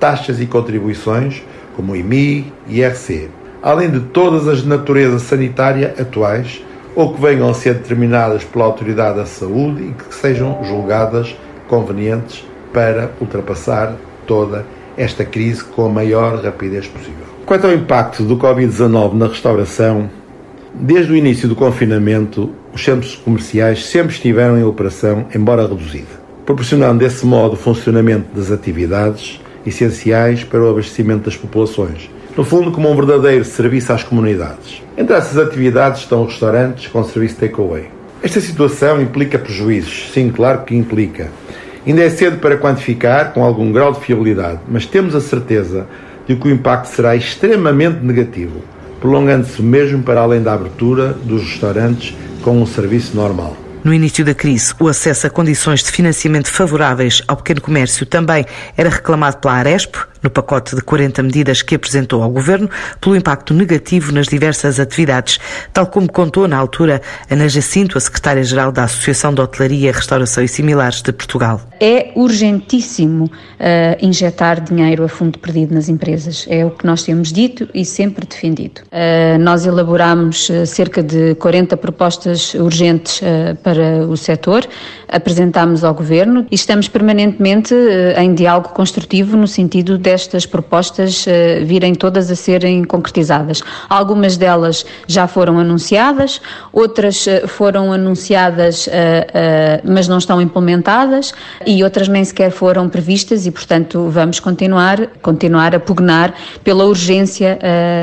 taxas 0.00 0.40
e 0.40 0.46
contribuições, 0.46 1.40
como 1.76 1.94
IMI 1.94 2.52
e 2.66 2.80
IRC, 2.80 3.28
além 3.62 3.88
de 3.88 4.00
todas 4.00 4.48
as 4.48 4.62
de 4.62 4.68
natureza 4.68 5.20
sanitária 5.20 5.94
atuais 5.96 6.64
ou 6.98 7.14
que 7.14 7.20
venham 7.20 7.48
a 7.48 7.54
ser 7.54 7.74
determinadas 7.74 8.42
pela 8.42 8.64
Autoridade 8.64 9.18
da 9.18 9.24
Saúde 9.24 9.84
e 9.84 9.92
que 9.92 10.12
sejam 10.12 10.58
julgadas 10.64 11.32
convenientes 11.68 12.44
para 12.72 13.12
ultrapassar 13.20 13.94
toda 14.26 14.66
esta 14.96 15.24
crise 15.24 15.62
com 15.62 15.86
a 15.86 15.88
maior 15.88 16.42
rapidez 16.42 16.88
possível. 16.88 17.24
Quanto 17.46 17.68
ao 17.68 17.72
impacto 17.72 18.24
do 18.24 18.36
Covid-19 18.36 19.12
na 19.12 19.28
restauração, 19.28 20.10
desde 20.74 21.12
o 21.12 21.16
início 21.16 21.48
do 21.48 21.54
confinamento, 21.54 22.50
os 22.74 22.82
centros 22.82 23.14
comerciais 23.14 23.86
sempre 23.86 24.14
estiveram 24.14 24.58
em 24.58 24.64
operação, 24.64 25.24
embora 25.32 25.68
reduzida, 25.68 26.20
proporcionando 26.44 26.98
desse 26.98 27.24
modo 27.24 27.52
o 27.52 27.56
funcionamento 27.56 28.34
das 28.34 28.50
atividades 28.50 29.40
essenciais 29.64 30.42
para 30.42 30.64
o 30.64 30.68
abastecimento 30.68 31.26
das 31.26 31.36
populações, 31.36 32.10
no 32.38 32.44
fundo, 32.44 32.70
como 32.70 32.88
um 32.88 32.94
verdadeiro 32.94 33.44
serviço 33.44 33.92
às 33.92 34.04
comunidades. 34.04 34.80
Entre 34.96 35.12
essas 35.12 35.36
atividades 35.36 36.02
estão 36.02 36.24
restaurantes 36.24 36.86
com 36.86 37.02
serviço 37.02 37.34
takeaway. 37.34 37.86
Esta 38.22 38.40
situação 38.40 39.02
implica 39.02 39.40
prejuízos, 39.40 40.12
sim, 40.14 40.30
claro 40.30 40.62
que 40.62 40.76
implica. 40.76 41.32
Ainda 41.84 42.00
é 42.00 42.08
cedo 42.08 42.38
para 42.38 42.56
quantificar 42.56 43.32
com 43.32 43.42
algum 43.42 43.72
grau 43.72 43.92
de 43.92 43.98
fiabilidade, 43.98 44.60
mas 44.68 44.86
temos 44.86 45.16
a 45.16 45.20
certeza 45.20 45.88
de 46.28 46.36
que 46.36 46.46
o 46.46 46.50
impacto 46.52 46.86
será 46.86 47.16
extremamente 47.16 48.04
negativo, 48.04 48.62
prolongando-se 49.00 49.60
mesmo 49.60 50.04
para 50.04 50.20
além 50.20 50.40
da 50.40 50.54
abertura 50.54 51.08
dos 51.08 51.42
restaurantes 51.42 52.16
com 52.42 52.62
um 52.62 52.66
serviço 52.66 53.16
normal. 53.16 53.56
No 53.88 53.94
início 53.94 54.22
da 54.22 54.34
crise, 54.34 54.74
o 54.78 54.86
acesso 54.86 55.26
a 55.26 55.30
condições 55.30 55.82
de 55.82 55.90
financiamento 55.90 56.50
favoráveis 56.50 57.22
ao 57.26 57.38
pequeno 57.38 57.62
comércio 57.62 58.04
também 58.04 58.44
era 58.76 58.90
reclamado 58.90 59.38
pela 59.38 59.54
Aresp, 59.54 59.94
no 60.22 60.28
pacote 60.28 60.74
de 60.74 60.82
40 60.82 61.22
medidas 61.22 61.62
que 61.62 61.74
apresentou 61.74 62.22
ao 62.22 62.30
Governo, 62.30 62.68
pelo 63.00 63.16
impacto 63.16 63.54
negativo 63.54 64.12
nas 64.12 64.26
diversas 64.26 64.78
atividades, 64.78 65.38
tal 65.72 65.86
como 65.86 66.10
contou 66.10 66.46
na 66.46 66.58
altura 66.58 67.00
Ana 67.30 67.48
Jacinto, 67.48 67.96
a 67.96 68.00
secretária-geral 68.00 68.72
da 68.72 68.84
Associação 68.84 69.32
de 69.32 69.40
Hotelaria, 69.40 69.92
Restauração 69.92 70.42
e 70.44 70.48
Similares 70.48 71.00
de 71.00 71.12
Portugal. 71.12 71.60
É 71.80 72.10
urgentíssimo 72.14 73.24
uh, 73.24 73.30
injetar 74.04 74.60
dinheiro 74.60 75.04
a 75.04 75.08
fundo 75.08 75.38
perdido 75.38 75.72
nas 75.72 75.88
empresas. 75.88 76.46
É 76.50 76.64
o 76.64 76.70
que 76.70 76.84
nós 76.84 77.04
temos 77.04 77.32
dito 77.32 77.68
e 77.72 77.84
sempre 77.84 78.26
defendido. 78.26 78.82
Uh, 78.86 79.38
nós 79.38 79.64
elaboramos 79.64 80.48
uh, 80.50 80.66
cerca 80.66 81.02
de 81.02 81.36
40 81.36 81.76
propostas 81.76 82.52
urgentes 82.54 83.20
para 83.62 83.77
o 84.08 84.16
setor, 84.16 84.66
apresentámos 85.08 85.84
ao 85.84 85.94
Governo 85.94 86.46
e 86.50 86.54
estamos 86.54 86.88
permanentemente 86.88 87.74
em 88.16 88.34
diálogo 88.34 88.70
construtivo 88.70 89.36
no 89.36 89.46
sentido 89.46 89.96
destas 89.96 90.46
propostas 90.46 91.26
uh, 91.26 91.64
virem 91.64 91.94
todas 91.94 92.30
a 92.30 92.36
serem 92.36 92.84
concretizadas. 92.84 93.62
Algumas 93.88 94.36
delas 94.36 94.84
já 95.06 95.26
foram 95.26 95.58
anunciadas, 95.58 96.40
outras 96.72 97.26
uh, 97.26 97.48
foram 97.48 97.92
anunciadas, 97.92 98.88
mas 99.84 100.08
não 100.08 100.18
estão 100.18 100.40
implementadas, 100.40 101.32
e 101.66 101.82
outras 101.82 102.08
nem 102.08 102.24
sequer 102.24 102.50
foram 102.50 102.88
previstas, 102.88 103.46
e 103.46 103.50
portanto 103.50 104.08
vamos 104.10 104.40
continuar, 104.40 105.06
continuar 105.22 105.74
a 105.74 105.80
pugnar 105.80 106.34
pela 106.62 106.84
urgência 106.84 107.58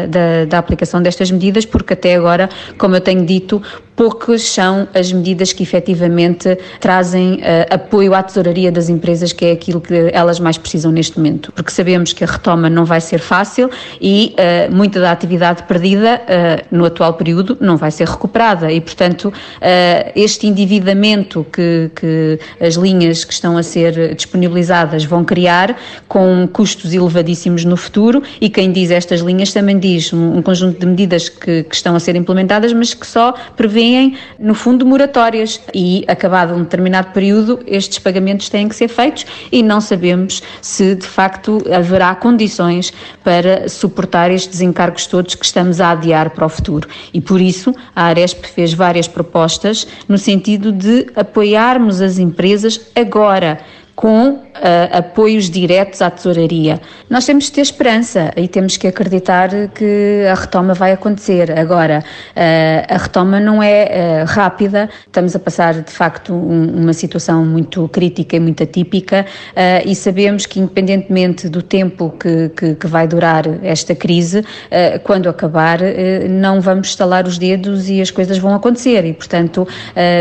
da, 0.10 0.46
da 0.46 0.58
aplicação 0.58 1.02
destas 1.02 1.30
medidas, 1.32 1.66
porque 1.66 1.94
até 1.94 2.16
agora, 2.16 2.50
como 2.78 2.96
eu 2.96 3.02
tenho 3.02 3.26
dito, 3.26 3.62
poucas 3.96 4.44
são 4.44 4.88
as 4.94 5.12
medidas 5.12 5.54
que 5.54 5.64
efetivamente 5.64 6.58
trazem 6.80 7.36
uh, 7.36 7.40
apoio 7.70 8.14
à 8.14 8.22
tesouraria 8.22 8.72
das 8.72 8.90
empresas, 8.90 9.32
que 9.32 9.46
é 9.46 9.52
aquilo 9.52 9.80
que 9.80 10.10
elas 10.12 10.40
mais 10.40 10.58
precisam 10.58 10.92
neste 10.92 11.18
momento. 11.18 11.52
Porque 11.54 11.72
sabemos 11.72 12.12
que 12.12 12.24
a 12.24 12.28
retoma 12.28 12.70
não 12.70 12.84
vai 12.84 13.00
ser 13.00 13.20
fácil 13.20 13.70
e 14.02 14.36
uh, 14.38 14.76
muita 14.76 15.00
da 15.00 15.12
atividade 15.12 15.64
perdida 15.64 16.22
uh, 16.22 16.76
no 16.76 16.86
atual 16.86 17.14
período 17.14 17.58
não 17.62 17.78
vai 17.78 17.92
ser 17.92 18.08
recuperada 18.08 18.72
e, 18.72 18.82
portanto, 18.82 19.32
este 20.16 20.48
endividamento 20.48 21.46
que, 21.52 21.90
que 21.96 22.40
as 22.60 22.76
linhas 22.76 23.24
que 23.24 23.34
estão 23.34 23.58
a 23.58 23.64
ser 23.64 24.16
disponibilizadas 24.16 25.06
vão 25.06 25.24
criar 25.24 25.78
com 26.08 26.48
custos 26.52 26.94
elevadíssimos 26.94 27.64
no 27.66 27.78
futuro 27.78 28.22
e 28.42 28.50
quem 28.50 28.72
diz 28.72 28.92
estas 28.92 29.22
linhas 29.22 29.54
também 29.54 29.78
diz 29.80 30.12
um, 30.12 30.38
um 30.38 30.42
conjunto 30.42 30.80
de 30.80 30.86
medidas 30.86 31.30
que, 31.30 31.64
que 31.64 31.76
estão 31.76 31.96
a 31.96 32.00
ser 32.00 32.16
implementadas, 32.16 32.74
mas 32.74 32.94
que 32.94 33.06
só 33.06 33.34
prevê 33.56 33.85
têm, 33.86 34.18
no 34.40 34.56
fundo, 34.56 34.86
moratórias 34.86 35.62
e, 35.74 36.04
acabado 36.08 36.56
um 36.56 36.64
determinado 36.64 37.12
período, 37.12 37.60
estes 37.68 38.00
pagamentos 38.00 38.50
têm 38.50 38.68
que 38.68 38.76
ser 38.76 38.88
feitos 38.88 39.26
e 39.52 39.62
não 39.62 39.80
sabemos 39.80 40.42
se, 40.62 40.96
de 40.96 41.06
facto, 41.06 41.64
haverá 41.72 42.16
condições 42.16 42.92
para 43.24 43.70
suportar 43.70 44.32
estes 44.32 44.62
encargos 44.62 45.06
todos 45.06 45.36
que 45.36 45.46
estamos 45.46 45.80
a 45.80 45.92
adiar 45.92 46.32
para 46.32 46.46
o 46.46 46.50
futuro. 46.50 46.88
E, 47.14 47.22
por 47.22 47.40
isso, 47.40 47.76
a 47.96 48.06
Aresp 48.06 48.46
fez 48.46 48.74
várias 48.74 49.08
propostas 49.08 49.88
no 50.10 50.18
sentido 50.18 50.72
de 50.72 51.08
apoiarmos 51.16 52.02
as 52.02 52.18
empresas 52.18 52.82
agora 52.96 53.60
com 53.96 54.32
uh, 54.32 54.42
apoios 54.92 55.50
diretos 55.50 56.02
à 56.02 56.10
tesouraria. 56.10 56.82
Nós 57.10 57.26
temos 57.26 57.50
que 57.50 57.56
ter 57.56 57.62
esperança 57.62 58.32
e 58.36 58.48
temos 58.48 58.76
que 58.76 58.88
acreditar 58.88 59.50
que 59.74 60.26
a 60.30 60.34
retoma 60.34 60.74
vai 60.74 60.92
acontecer. 60.92 61.58
Agora, 61.58 62.04
uh, 62.36 62.94
a 62.94 62.98
retoma 62.98 63.40
não 63.40 63.64
é 63.64 64.24
uh, 64.24 64.26
rápida, 64.26 64.90
estamos 65.06 65.34
a 65.36 65.40
passar 65.40 65.76
de 65.76 65.92
facto 65.92 66.34
um, 66.34 66.82
uma 66.84 66.94
situação 66.94 67.46
muito 67.46 67.88
crítica 67.88 68.36
e 68.36 68.40
muito 68.40 68.62
atípica 68.64 69.26
e 69.86 69.96
sabemos 69.96 70.46
que, 70.46 70.60
independentemente 70.60 71.48
do 71.48 71.62
tempo 71.62 72.14
que, 72.20 72.50
que, 72.50 72.76
que 72.76 72.88
vai 72.88 73.08
durar 73.08 73.44
esta 73.64 73.96
crise, 73.96 74.44
quando 75.04 75.30
acabar, 75.30 75.80
não 76.30 76.60
vamos 76.60 76.90
estalar 76.90 77.26
os 77.26 77.38
dedos 77.38 77.90
e 77.90 78.02
as 78.02 78.12
coisas 78.12 78.38
vão 78.38 78.54
acontecer 78.54 79.06
e, 79.06 79.14
portanto, 79.14 79.68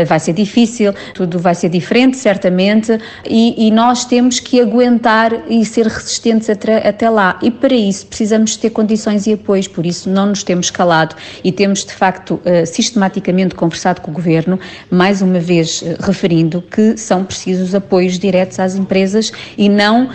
vai 0.07 0.19
ser 0.19 0.33
difícil, 0.33 0.93
tudo 1.13 1.39
vai 1.39 1.55
ser 1.55 1.69
diferente, 1.69 2.17
certamente, 2.17 2.97
e, 3.27 3.64
e 3.65 3.71
nós 3.71 4.05
temos 4.05 4.39
que 4.39 4.61
aguentar 4.61 5.49
e 5.49 5.65
ser 5.65 5.87
resistentes 5.87 6.51
até, 6.51 7.09
lá. 7.09 7.39
E 7.41 7.49
para 7.49 7.73
isso 7.73 8.05
precisamos 8.05 8.55
ter 8.55 8.69
condições 8.69 9.25
e 9.25 9.33
apoios, 9.33 9.67
por 9.67 9.87
isso 9.87 10.07
não 10.07 10.27
nos 10.27 10.43
temos 10.43 10.69
calado 10.69 11.15
e 11.43 11.51
temos 11.51 11.83
de 11.83 11.91
facto 11.91 12.35
uh, 12.35 12.63
sistematicamente 12.63 13.55
conversado 13.55 14.01
com 14.01 14.11
o 14.11 14.13
Governo, 14.13 14.59
mais 14.91 15.19
uma 15.23 15.39
vez 15.39 15.81
uh, 15.81 15.95
referindo 15.99 16.61
que 16.61 16.95
são 16.95 17.23
precisos 17.25 17.73
apoios 17.73 18.19
diretos 18.19 18.59
às 18.59 18.75
empresas 18.75 19.31
e 19.57 19.67
não 19.67 20.05
uh, 20.05 20.09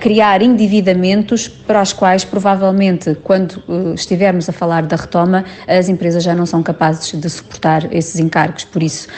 criar 0.00 0.40
endividamentos 0.40 1.46
para 1.46 1.82
os 1.82 1.92
quais 1.92 2.24
provavelmente 2.24 3.14
quando 3.22 3.62
estivermos 3.94 4.48
a 4.48 4.52
falar 4.52 4.86
da 4.86 4.96
retoma 4.96 5.44
as 5.68 5.90
empresas 5.90 6.22
já 6.22 6.34
não 6.34 6.46
são 6.46 6.62
capazes 6.62 7.12
de 7.12 7.28
suportar 7.28 7.92
esses 7.92 8.18
encargos. 8.18 8.64
Por 8.64 8.82
isso 8.82 9.08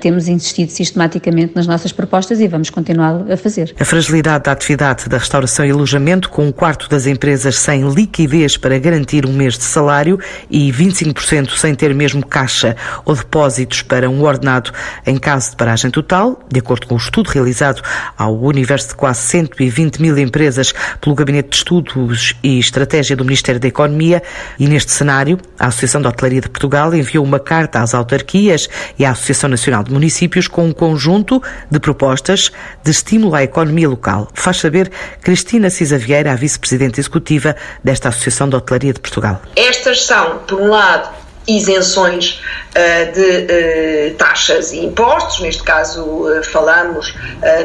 temos 0.00 0.28
insistido 0.28 0.70
sistematicamente 0.70 1.54
nas 1.54 1.66
nossas 1.66 1.92
propostas 1.92 2.40
e 2.40 2.48
vamos 2.48 2.70
continuar 2.70 3.11
a 3.30 3.36
fazer. 3.36 3.74
A 3.78 3.84
fragilidade 3.84 4.44
da 4.44 4.52
atividade 4.52 5.08
da 5.08 5.18
restauração 5.18 5.64
e 5.64 5.70
alojamento, 5.70 6.28
com 6.28 6.46
um 6.46 6.52
quarto 6.52 6.88
das 6.88 7.06
empresas 7.06 7.58
sem 7.58 7.88
liquidez 7.88 8.56
para 8.56 8.78
garantir 8.78 9.26
um 9.26 9.32
mês 9.32 9.56
de 9.56 9.64
salário 9.64 10.18
e 10.50 10.72
25% 10.72 11.56
sem 11.56 11.74
ter 11.74 11.94
mesmo 11.94 12.24
caixa 12.24 12.76
ou 13.04 13.14
depósitos 13.14 13.82
para 13.82 14.08
um 14.08 14.22
ordenado 14.22 14.72
em 15.06 15.16
caso 15.18 15.50
de 15.50 15.56
paragem 15.56 15.90
total, 15.90 16.40
de 16.50 16.60
acordo 16.60 16.86
com 16.86 16.94
o 16.94 16.98
estudo 16.98 17.28
realizado 17.28 17.82
ao 18.16 18.38
universo 18.38 18.90
de 18.90 18.94
quase 18.94 19.20
120 19.20 20.00
mil 20.00 20.16
empresas 20.18 20.72
pelo 21.00 21.14
Gabinete 21.14 21.50
de 21.50 21.56
Estudos 21.56 22.34
e 22.42 22.58
Estratégia 22.58 23.16
do 23.16 23.24
Ministério 23.24 23.60
da 23.60 23.68
Economia. 23.68 24.22
E 24.58 24.66
neste 24.66 24.92
cenário, 24.92 25.38
a 25.58 25.66
Associação 25.66 26.00
de 26.00 26.08
Hotelaria 26.08 26.40
de 26.40 26.48
Portugal 26.48 26.94
enviou 26.94 27.24
uma 27.24 27.40
carta 27.40 27.80
às 27.80 27.94
autarquias 27.94 28.68
e 28.98 29.04
à 29.04 29.10
Associação 29.10 29.50
Nacional 29.50 29.82
de 29.82 29.92
Municípios 29.92 30.48
com 30.48 30.66
um 30.66 30.72
conjunto 30.72 31.42
de 31.70 31.80
propostas 31.80 32.50
de 32.84 32.90
à 33.34 33.42
economia 33.42 33.62
economia 33.72 33.88
local. 33.88 34.28
Faz 34.34 34.58
saber 34.58 34.90
Cristina 35.22 35.70
Cisa 35.70 35.98
Vieira, 35.98 36.32
a 36.32 36.36
vice-presidente 36.36 37.00
executiva 37.00 37.56
desta 37.82 38.08
Associação 38.08 38.48
de 38.48 38.56
Hotelaria 38.56 38.92
de 38.92 39.00
Portugal. 39.00 39.40
Estas 39.56 40.04
são, 40.04 40.38
por 40.46 40.60
um 40.60 40.68
lado, 40.68 41.21
isenções 41.46 42.40
uh, 42.70 43.12
de 43.12 44.12
uh, 44.12 44.14
taxas 44.16 44.72
e 44.72 44.84
impostos, 44.84 45.40
neste 45.40 45.62
caso 45.62 46.02
uh, 46.02 46.44
falamos, 46.44 47.14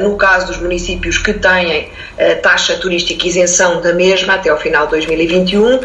no 0.01 0.17
caso 0.17 0.47
dos 0.47 0.57
municípios 0.57 1.17
que 1.17 1.33
têm 1.33 1.91
taxa 2.41 2.75
turística 2.77 3.27
isenção 3.27 3.81
da 3.81 3.93
mesma 3.93 4.33
até 4.33 4.49
ao 4.49 4.57
final 4.57 4.85
de 4.85 4.91
2021, 4.91 5.79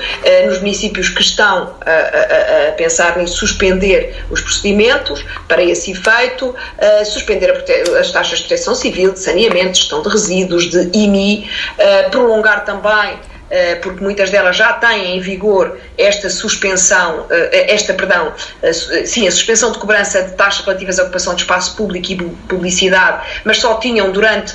nos 0.47 0.59
municípios 0.61 1.09
que 1.11 1.21
estão 1.21 1.75
a, 1.85 2.69
a 2.69 2.73
pensar 2.73 3.21
em 3.21 3.27
suspender 3.27 4.25
os 4.31 4.41
procedimentos 4.41 5.25
para 5.47 5.63
esse 5.63 5.93
efeito, 5.93 6.55
suspender 7.05 7.51
as 7.99 8.11
taxas 8.11 8.39
de 8.39 8.45
proteção 8.45 8.75
civil, 8.75 9.13
de 9.13 9.21
saneamento, 9.21 9.79
gestão 9.79 10.03
de 10.03 10.09
resíduos, 10.09 10.71
de 10.71 10.91
IMI, 10.99 11.51
prolongar 12.11 12.65
também 12.65 13.19
porque 13.83 14.03
muitas 14.03 14.31
delas 14.31 14.57
já 14.57 14.73
têm 14.75 15.17
em 15.17 15.21
vigor 15.21 15.79
esta 15.99 16.31
suspensão, 16.31 17.27
eh, 17.31 17.73
esta, 17.73 17.93
perdão, 17.93 18.33
sim, 19.05 19.29
a 19.29 19.31
suspensão 19.31 19.73
de 19.73 19.79
cobrança 19.79 20.23
de 20.23 20.33
taxas 20.33 20.65
relativas 20.65 20.99
à 20.99 21.03
ocupação 21.03 21.35
de 21.35 21.43
espaço 21.43 21.77
público 21.77 22.13
e 22.13 22.17
publicidade, 22.49 23.27
mas 23.45 23.59
só 23.59 23.75
tinham 23.75 24.11
durante 24.11 24.55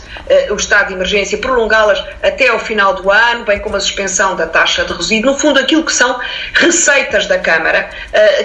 o 0.49 0.55
estado 0.55 0.87
de 0.87 0.93
emergência 0.93 1.37
prolongá-las 1.37 2.03
até 2.23 2.47
ao 2.49 2.59
final 2.59 2.95
do 2.95 3.11
ano, 3.11 3.45
bem 3.45 3.59
como 3.59 3.75
a 3.75 3.79
suspensão 3.79 4.35
da 4.35 4.47
taxa 4.47 4.83
de 4.83 4.93
resíduo, 4.93 5.31
no 5.31 5.37
fundo 5.37 5.59
aquilo 5.59 5.83
que 5.83 5.93
são 5.93 6.19
receitas 6.53 7.27
da 7.27 7.37
Câmara, 7.37 7.89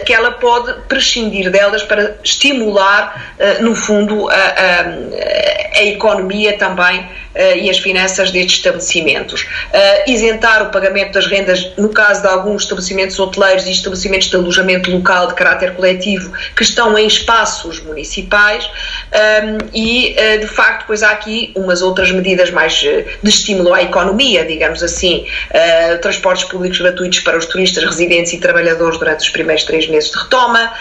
que 0.04 0.12
ela 0.12 0.32
pode 0.32 0.74
prescindir 0.88 1.50
delas 1.50 1.82
para 1.82 2.16
estimular, 2.22 3.34
no 3.60 3.74
fundo, 3.74 4.28
a, 4.28 4.34
a, 4.34 5.78
a 5.78 5.84
economia 5.84 6.56
também 6.58 7.08
e 7.34 7.70
as 7.70 7.78
finanças 7.78 8.30
destes 8.30 8.58
estabelecimentos. 8.58 9.46
isentar 10.06 10.62
o 10.62 10.70
pagamento 10.70 11.12
das 11.12 11.26
rendas, 11.26 11.72
no 11.76 11.88
caso 11.88 12.22
de 12.22 12.28
alguns 12.28 12.62
estabelecimentos 12.62 13.18
hoteleiros 13.18 13.66
e 13.66 13.72
estabelecimentos 13.72 14.28
de 14.28 14.36
alojamento 14.36 14.90
local 14.90 15.28
de 15.28 15.34
caráter 15.34 15.74
coletivo 15.74 16.32
que 16.56 16.62
estão 16.62 16.98
em 16.98 17.06
espaços 17.06 17.80
municipais 17.82 18.68
e, 19.72 20.14
de 20.40 20.46
facto, 20.46 20.84
pois 20.86 21.02
há 21.02 21.10
aqui 21.10 21.52
umas 21.54 21.82
outras 21.82 22.10
medidas 22.10 22.50
mais 22.50 22.74
de 22.74 23.04
estímulo 23.24 23.72
à 23.74 23.82
economia, 23.82 24.44
digamos 24.44 24.82
assim, 24.82 25.26
transportes 26.00 26.44
públicos 26.44 26.78
gratuitos 26.78 27.20
para 27.20 27.38
os 27.38 27.46
turistas, 27.46 27.84
residentes 27.84 28.32
e 28.32 28.38
trabalhadores 28.38 28.98
durante 28.98 29.20
os 29.20 29.28
primeiros 29.30 29.64
três 29.64 29.88
meses 29.88 30.10
de 30.10 30.18
retoma, 30.18 30.72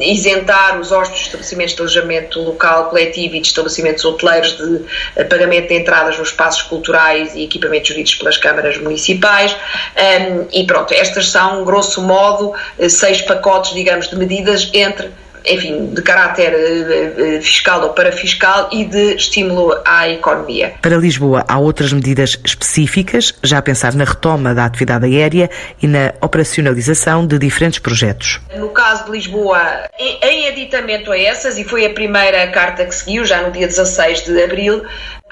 isentar 0.00 0.78
os 0.80 0.92
hóspedes 0.92 1.20
de 1.20 1.26
estabelecimentos 1.26 1.74
de 1.74 1.80
alojamento 1.80 2.40
local 2.40 2.90
coletivo 2.90 3.36
e 3.36 3.40
de 3.40 3.46
estabelecimentos 3.46 4.04
hoteleiros 4.04 4.56
de 4.56 5.24
pagamento 5.40 5.68
de 5.68 5.74
entradas 5.74 6.18
nos 6.18 6.28
espaços 6.28 6.62
culturais 6.62 7.34
e 7.34 7.44
equipamentos 7.44 7.88
geridos 7.88 8.14
pelas 8.14 8.36
câmaras 8.36 8.76
municipais. 8.78 9.52
Um, 9.52 10.46
e 10.52 10.66
pronto, 10.66 10.92
estas 10.92 11.30
são, 11.30 11.64
grosso 11.64 12.02
modo, 12.02 12.52
seis 12.88 13.22
pacotes, 13.22 13.72
digamos, 13.72 14.08
de 14.08 14.16
medidas 14.16 14.70
entre 14.74 15.10
enfim, 15.46 15.86
de 15.94 16.02
caráter 16.02 16.52
eh, 16.52 17.36
eh, 17.36 17.40
fiscal 17.40 17.82
ou 17.82 17.90
parafiscal 17.90 18.68
e 18.72 18.84
de 18.84 19.14
estímulo 19.14 19.74
à 19.86 20.08
economia. 20.08 20.74
Para 20.82 20.96
Lisboa, 20.96 21.44
há 21.48 21.58
outras 21.58 21.92
medidas 21.92 22.38
específicas, 22.44 23.34
já 23.42 23.58
a 23.58 23.62
pensar 23.62 23.94
na 23.94 24.04
retoma 24.04 24.54
da 24.54 24.64
atividade 24.64 25.06
aérea 25.06 25.48
e 25.82 25.86
na 25.86 26.12
operacionalização 26.20 27.26
de 27.26 27.38
diferentes 27.38 27.78
projetos. 27.78 28.40
No 28.54 28.68
caso 28.68 29.06
de 29.06 29.12
Lisboa, 29.12 29.60
em 29.98 30.48
aditamento 30.48 31.10
a 31.10 31.18
essas, 31.18 31.58
e 31.58 31.64
foi 31.64 31.86
a 31.86 31.90
primeira 31.90 32.46
carta 32.48 32.84
que 32.84 32.94
seguiu, 32.94 33.24
já 33.24 33.42
no 33.42 33.50
dia 33.50 33.66
16 33.66 34.24
de 34.24 34.42
abril, 34.42 34.82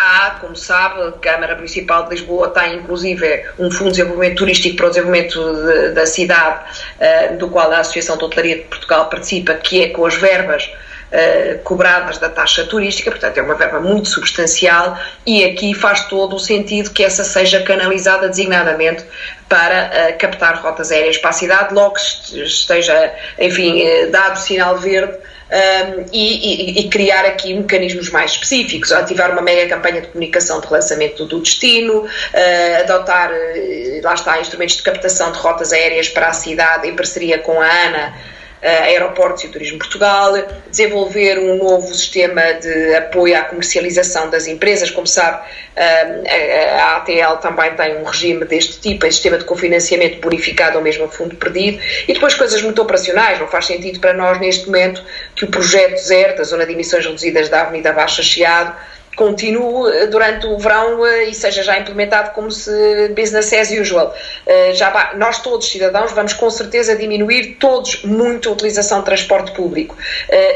Há, 0.01 0.39
como 0.41 0.55
sabe, 0.55 1.03
a 1.03 1.11
Câmara 1.11 1.57
Municipal 1.57 2.05
de 2.05 2.11
Lisboa 2.11 2.51
tem 2.51 2.77
inclusive 2.77 3.45
um 3.59 3.69
Fundo 3.69 3.91
de 3.91 3.97
Desenvolvimento 3.97 4.37
Turístico 4.37 4.77
para 4.77 4.87
o 4.87 4.89
Desenvolvimento 4.91 5.55
de, 5.55 5.91
da 5.91 6.07
cidade, 6.07 6.61
uh, 7.01 7.37
do 7.37 7.49
qual 7.49 7.69
a 7.73 7.81
Associação 7.81 8.17
de 8.17 8.23
Hotelaria 8.23 8.59
de 8.59 8.63
Portugal 8.63 9.09
participa, 9.09 9.55
que 9.55 9.83
é 9.83 9.89
com 9.89 10.07
as 10.07 10.15
verbas 10.15 10.71
Uh, 11.09 11.59
cobradas 11.63 12.19
da 12.19 12.29
taxa 12.29 12.65
turística, 12.65 13.11
portanto 13.11 13.39
é 13.39 13.41
uma 13.41 13.55
verba 13.55 13.81
muito 13.81 14.11
substancial 14.11 14.99
e 15.25 15.43
aqui 15.43 15.73
faz 15.73 16.07
todo 16.07 16.37
o 16.37 16.39
sentido 16.39 16.91
que 16.91 17.03
essa 17.03 17.25
seja 17.25 17.63
canalizada 17.63 18.29
designadamente 18.29 19.07
para 19.49 19.91
uh, 19.91 20.19
captar 20.19 20.61
rotas 20.61 20.93
aéreas 20.93 21.17
para 21.17 21.31
a 21.31 21.33
cidade, 21.33 21.73
logo 21.73 21.95
que 21.95 22.43
esteja, 22.43 23.11
enfim, 23.39 23.87
uh, 23.87 24.11
dado 24.11 24.39
sinal 24.39 24.77
verde 24.77 25.17
um, 25.51 26.05
e, 26.13 26.79
e, 26.79 26.81
e, 26.81 26.89
criar 26.89 27.25
aqui 27.25 27.55
mecanismos 27.55 28.11
mais 28.11 28.33
específicos, 28.33 28.93
ativar 28.93 29.31
uma 29.33 29.41
mega 29.41 29.69
campanha 29.69 30.03
de 30.03 30.09
comunicação 30.09 30.61
de 30.61 30.67
relançamento 30.67 31.25
do 31.25 31.41
destino, 31.41 32.05
uh, 32.05 32.81
adotar, 32.81 33.31
uh, 33.31 34.03
lá 34.03 34.15
está, 34.15 34.41
instrumentos 34.41 34.77
de 34.77 34.83
captação 34.83 35.33
de 35.33 35.39
rotas 35.39 35.73
aéreas 35.73 36.09
para 36.09 36.29
a 36.29 36.33
cidade 36.33 36.87
em 36.87 36.95
parceria 36.95 37.39
com 37.39 37.61
a 37.61 37.67
ANA 37.67 38.15
Aeroportos 38.61 39.45
e 39.45 39.49
Turismo 39.49 39.79
Portugal, 39.79 40.33
desenvolver 40.69 41.39
um 41.39 41.57
novo 41.59 41.95
sistema 41.95 42.55
de 42.55 42.95
apoio 42.97 43.39
à 43.39 43.43
comercialização 43.43 44.29
das 44.31 44.49
empresas. 44.49 44.91
Como 44.91 45.07
sabe, 45.07 45.47
a 45.77 46.97
ATL 46.97 47.37
também 47.41 47.73
tem 47.75 47.97
um 47.99 48.03
regime 48.03 48.45
deste 48.45 48.81
tipo, 48.81 49.07
é 49.07 49.11
sistema 49.11 49.39
de 49.39 49.45
cofinanciamento 49.45 50.21
bonificado 50.21 50.77
ou 50.77 50.83
mesmo 50.83 51.05
a 51.05 51.09
fundo 51.09 51.37
perdido. 51.37 51.81
E 52.09 52.13
depois 52.13 52.35
coisas 52.35 52.61
muito 52.61 52.83
operacionais. 52.83 53.39
Não 53.39 53.47
faz 53.47 53.67
sentido 53.67 54.01
para 54.01 54.13
nós, 54.13 54.41
neste 54.41 54.67
momento, 54.67 55.05
que 55.39 55.45
o 55.45 55.49
projeto 55.49 55.97
ZER, 55.99 56.37
da 56.37 56.43
Zona 56.43 56.67
de 56.67 56.73
Emissões 56.73 57.07
Reduzidas 57.07 57.49
da 57.49 57.63
Avenida 57.63 57.93
Baixa 57.93 58.23
Chiado, 58.25 58.75
continue 59.15 59.93
eh, 59.93 60.07
durante 60.07 60.47
o 60.47 60.57
verão 60.59 61.05
eh, 61.05 61.25
e 61.25 61.35
seja 61.35 61.63
já 61.63 61.79
implementado 61.79 62.31
como 62.31 62.51
se 62.51 63.09
business 63.09 63.53
as 63.53 63.71
usual. 63.71 64.15
Eh, 64.47 64.73
já 64.75 65.13
nós 65.17 65.41
todos, 65.41 65.69
cidadãos, 65.69 66.13
vamos 66.13 66.33
com 66.33 66.51
certeza 66.51 66.97
diminuir 66.97 67.57
todos 67.61 68.03
muito 68.05 68.49
a 68.49 68.53
utilização 68.53 69.01
de 69.01 69.05
transporte 69.07 69.53
público. 69.53 69.97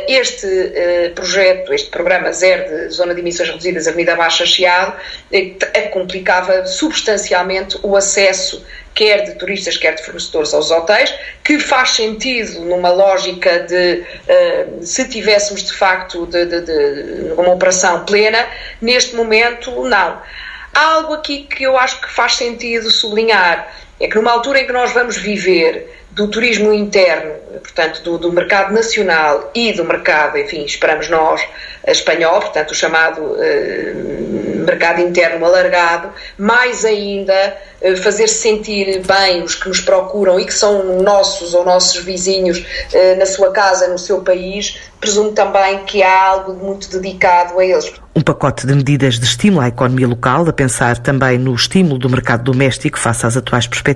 Este 0.08 0.46
projeto, 1.14 1.72
este 1.72 1.90
programa 1.90 2.32
zero 2.32 2.68
de 2.68 2.88
Zona 2.90 3.14
de 3.14 3.20
Emissões 3.20 3.48
Reduzidas 3.50 3.88
Avenida 3.88 4.14
Baixa 4.14 4.46
Chiado, 4.46 4.94
complicava 5.90 6.64
substancialmente 6.66 7.78
o 7.82 7.96
acesso 7.96 8.64
quer 8.94 9.24
de 9.24 9.34
turistas, 9.34 9.76
quer 9.76 9.94
de 9.94 10.02
fornecedores 10.04 10.52
aos 10.54 10.70
hotéis, 10.70 11.12
que 11.42 11.58
faz 11.58 11.90
sentido 11.90 12.60
numa 12.60 12.90
lógica 12.90 13.60
de, 13.60 14.02
uh, 14.02 14.84
se 14.84 15.08
tivéssemos 15.08 15.62
de 15.64 15.72
facto 15.72 16.26
de, 16.26 16.44
de, 16.46 16.60
de, 16.60 17.32
uma 17.32 17.52
operação 17.52 18.04
plena, 18.04 18.46
neste 18.80 19.14
momento 19.14 19.70
não. 19.84 20.20
Há 20.74 20.84
algo 20.94 21.14
aqui 21.14 21.44
que 21.44 21.64
eu 21.64 21.76
acho 21.76 22.00
que 22.00 22.10
faz 22.10 22.34
sentido 22.34 22.90
sublinhar, 22.90 23.70
é 24.02 24.08
que 24.08 24.16
numa 24.16 24.32
altura 24.32 24.60
em 24.60 24.66
que 24.66 24.72
nós 24.72 24.92
vamos 24.92 25.16
viver 25.16 25.88
do 26.10 26.28
turismo 26.28 26.74
interno, 26.74 27.32
portanto, 27.60 28.02
do, 28.02 28.18
do, 28.18 28.32
mercado 28.32 28.74
nacional 28.74 29.50
e 29.54 29.72
do 29.72 29.84
mercado, 29.84 30.36
enfim, 30.36 30.64
esperamos 30.64 31.08
nós, 31.08 31.40
espanhol, 31.86 32.40
portanto, 32.40 32.72
o 32.72 32.74
chamado 32.74 33.22
uh, 33.22 34.64
mercado 34.66 35.00
interno 35.00 35.46
alargado, 35.46 36.10
mais 36.36 36.84
ainda 36.84 37.56
uh, 37.80 37.96
fazer 37.96 38.28
sentir 38.28 39.00
bem 39.06 39.42
os 39.42 39.54
que 39.54 39.68
nos 39.68 39.80
procuram 39.80 40.38
e 40.38 40.44
que 40.44 40.52
são 40.52 41.00
nossos 41.00 41.54
ou 41.54 41.64
nossos 41.64 42.02
vizinhos 42.04 42.58
uh, 42.58 43.18
na 43.18 43.24
sua 43.24 43.50
casa, 43.50 43.88
no 43.88 43.98
seu 43.98 44.20
país, 44.20 44.78
presumo 45.00 45.32
também 45.32 45.84
que 45.84 46.02
há 46.02 46.26
algo 46.26 46.54
muito 46.54 46.90
dedicado 46.90 47.58
a 47.58 47.64
eles. 47.64 47.90
Um 48.14 48.20
pacote 48.20 48.66
de 48.66 48.74
medidas 48.74 49.18
de 49.18 49.24
estímulo 49.24 49.62
à 49.62 49.68
economia 49.68 50.06
local, 50.06 50.46
a 50.46 50.52
pensar 50.52 50.98
também 50.98 51.38
no 51.38 51.54
estímulo 51.54 51.98
do 51.98 52.10
mercado 52.10 52.44
doméstico 52.44 52.98
face 52.98 53.24
às 53.24 53.36
atuais 53.36 53.66
perspectivas, 53.66 53.91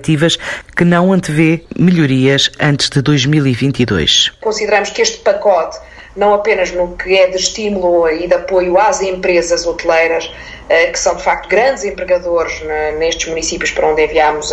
que 0.76 0.84
não 0.84 1.12
antevê 1.12 1.64
melhorias 1.78 2.50
antes 2.60 2.88
de 2.88 3.00
2022. 3.02 4.32
Consideramos 4.40 4.90
que 4.90 5.02
este 5.02 5.18
pacote, 5.18 5.78
não 6.16 6.34
apenas 6.34 6.72
no 6.72 6.96
que 6.96 7.16
é 7.16 7.28
de 7.28 7.36
estímulo 7.36 8.08
e 8.08 8.26
de 8.26 8.34
apoio 8.34 8.78
às 8.78 9.00
empresas 9.02 9.66
hoteleiras, 9.66 10.30
eh, 10.68 10.86
que 10.86 10.98
são 10.98 11.14
de 11.14 11.22
facto 11.22 11.48
grandes 11.48 11.84
empregadores 11.84 12.60
nestes 12.98 13.28
municípios 13.28 13.70
para 13.70 13.86
onde 13.86 14.04
enviamos 14.04 14.52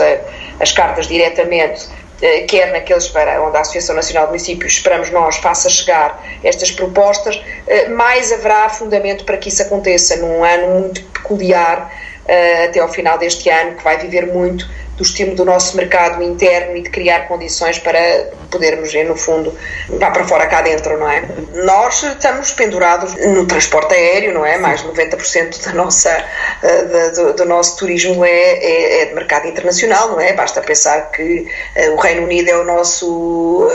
as 0.60 0.72
cartas 0.72 1.08
diretamente, 1.08 1.88
eh, 2.22 2.46
quer 2.48 2.72
naqueles 2.72 3.10
para 3.10 3.44
onde 3.44 3.58
a 3.58 3.60
Associação 3.60 3.96
Nacional 3.96 4.28
de 4.28 4.32
Municípios 4.32 4.74
esperamos 4.74 5.10
nós 5.10 5.36
faça 5.38 5.70
chegar 5.70 6.24
estas 6.42 6.72
propostas, 6.72 7.42
eh, 7.68 7.90
mais 7.90 8.32
haverá 8.32 8.70
fundamento 8.70 9.26
para 9.26 9.38
que 9.38 9.50
isso 9.50 9.62
aconteça 9.62 10.16
num 10.16 10.42
ano 10.42 10.80
muito 10.80 11.04
peculiar 11.06 11.92
até 12.70 12.80
ao 12.80 12.88
final 12.88 13.18
deste 13.18 13.50
ano, 13.50 13.76
que 13.76 13.84
vai 13.84 13.98
viver 13.98 14.28
muito 14.28 14.66
do 14.98 15.04
estímulo 15.04 15.36
do 15.36 15.46
nosso 15.46 15.76
mercado 15.76 16.22
interno 16.22 16.78
e 16.78 16.82
de 16.82 16.90
criar 16.90 17.28
condições 17.28 17.80
para 17.80 18.32
podermos, 18.52 18.94
no 18.94 19.16
fundo, 19.16 19.56
vá 19.90 20.12
para 20.12 20.24
fora 20.24 20.46
cá 20.46 20.62
dentro, 20.62 20.98
não 21.00 21.10
é? 21.10 21.28
Nós 21.66 22.04
estamos 22.04 22.52
pendurados 22.52 23.16
no 23.16 23.48
transporte 23.48 23.94
aéreo, 23.96 24.34
não 24.34 24.46
é? 24.46 24.58
Mais 24.58 24.82
de 24.82 24.88
90% 24.90 25.66
da 25.66 25.74
nossa, 25.74 26.24
eh, 26.62 27.10
do, 27.16 27.34
do, 27.34 27.46
nosso 27.46 27.78
turismo 27.78 28.24
é, 28.24 28.30
é, 28.30 29.02
é, 29.02 29.06
de 29.06 29.16
mercado 29.16 29.48
internacional, 29.48 30.10
não 30.10 30.20
é? 30.20 30.34
Basta 30.34 30.62
pensar 30.62 31.10
que 31.12 31.48
uh, 31.76 31.92
o 31.94 31.96
Reino 31.96 32.24
Unido 32.24 32.50
é 32.50 32.58
o 32.58 32.64
nosso 32.64 33.68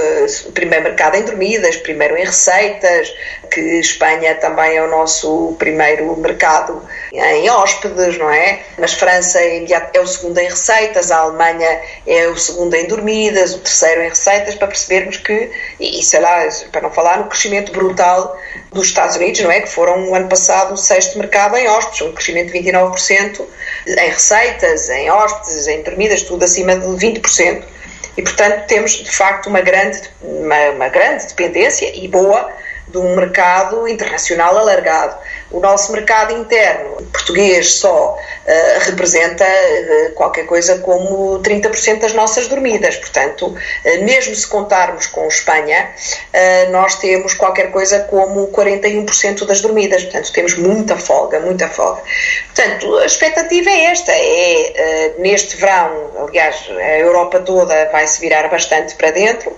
primeiro 0.55 0.85
mercado 0.85 1.17
em 1.17 1.23
dormidas, 1.23 1.77
primeiro 1.77 2.17
em 2.17 2.25
receitas, 2.25 3.13
que 3.51 3.61
Espanha 3.81 4.37
também 4.37 4.77
é 4.77 4.83
o 4.83 4.89
nosso 4.89 5.57
primeiro 5.59 6.17
mercado 6.17 6.83
em 7.13 7.51
hóspedes, 7.51 8.19
não 8.19 8.31
é? 8.31 8.61
Mas 8.79 8.93
França 8.93 9.41
é, 9.41 9.65
é 9.93 10.01
o 10.01 10.07
segundo 10.07 10.39
em 10.39 10.49
receitas, 11.09 11.11
a 11.11 11.18
Alemanha 11.18 11.81
é 12.07 12.29
o 12.29 12.37
segundo 12.37 12.75
em 12.75 12.87
dormidas, 12.87 13.55
o 13.55 13.59
terceiro 13.59 14.03
em 14.03 14.09
receitas, 14.09 14.55
para 14.55 14.68
percebermos 14.68 15.16
que, 15.16 15.51
e 15.81 16.03
sei 16.03 16.21
lá, 16.21 16.47
para 16.71 16.83
não 16.83 16.90
falar 16.90 17.18
no 17.18 17.29
crescimento 17.29 17.73
brutal 17.73 18.38
dos 18.73 18.87
Estados 18.87 19.16
Unidos, 19.16 19.40
não 19.40 19.51
é? 19.51 19.61
Que 19.61 19.68
foram 19.68 20.01
no 20.03 20.14
ano 20.14 20.29
passado 20.29 20.75
o 20.75 20.77
sexto 20.77 21.18
mercado 21.18 21.57
em 21.57 21.68
hóspedes, 21.68 22.03
um 22.03 22.12
crescimento 22.12 22.53
de 22.53 22.59
29% 22.59 23.40
em 23.87 24.11
receitas, 24.11 24.88
em 24.90 25.11
hóspedes, 25.11 25.66
em 25.66 25.83
dormidas, 25.83 26.23
tudo 26.23 26.44
acima 26.44 26.77
de 26.77 26.87
20%. 26.87 27.62
E, 28.16 28.23
portanto, 28.23 28.66
temos 28.66 28.92
de 28.92 29.11
facto 29.11 29.47
uma 29.47 29.61
grande, 29.61 30.03
uma, 30.21 30.71
uma 30.71 30.88
grande 30.88 31.27
dependência 31.29 31.90
e 31.94 32.09
boa 32.09 32.51
de 32.88 32.99
um 32.99 33.14
mercado 33.14 33.87
internacional 33.87 34.57
alargado. 34.57 35.16
O 35.51 35.61
nosso 35.61 35.93
mercado 35.93 36.33
interno 36.33 36.99
português 37.29 37.75
só 37.75 38.15
uh, 38.15 38.81
representa 38.81 39.45
uh, 39.45 40.13
qualquer 40.13 40.47
coisa 40.47 40.79
como 40.79 41.41
30% 41.41 42.01
das 42.01 42.13
nossas 42.13 42.49
dormidas. 42.49 42.97
Portanto, 42.97 43.47
uh, 43.47 44.05
mesmo 44.05 44.35
se 44.35 44.47
contarmos 44.47 45.07
com 45.07 45.27
Espanha, 45.27 45.89
nós 46.71 46.97
temos 46.97 47.35
qualquer 47.35 47.71
coisa 47.71 48.01
como 48.01 48.49
41% 48.49 49.47
das 49.47 49.61
dormidas. 49.61 50.05
Portanto, 50.05 50.33
temos 50.33 50.55
muita 50.57 50.97
folga, 50.97 51.41
muita 51.41 51.69
folga. 51.69 52.03
Portanto, 52.55 52.99
a 52.99 53.07
expectativa 53.07 53.71
é 53.71 53.85
esta: 53.87 54.13
é 54.13 55.15
neste 55.19 55.57
verão, 55.57 56.11
aliás, 56.27 56.69
a 56.71 56.99
Europa 56.99 57.41
toda 57.41 57.91
vai 57.91 58.07
se 58.07 58.21
virar 58.21 58.49
bastante 58.49 58.95
para 58.95 59.11
dentro. 59.11 59.55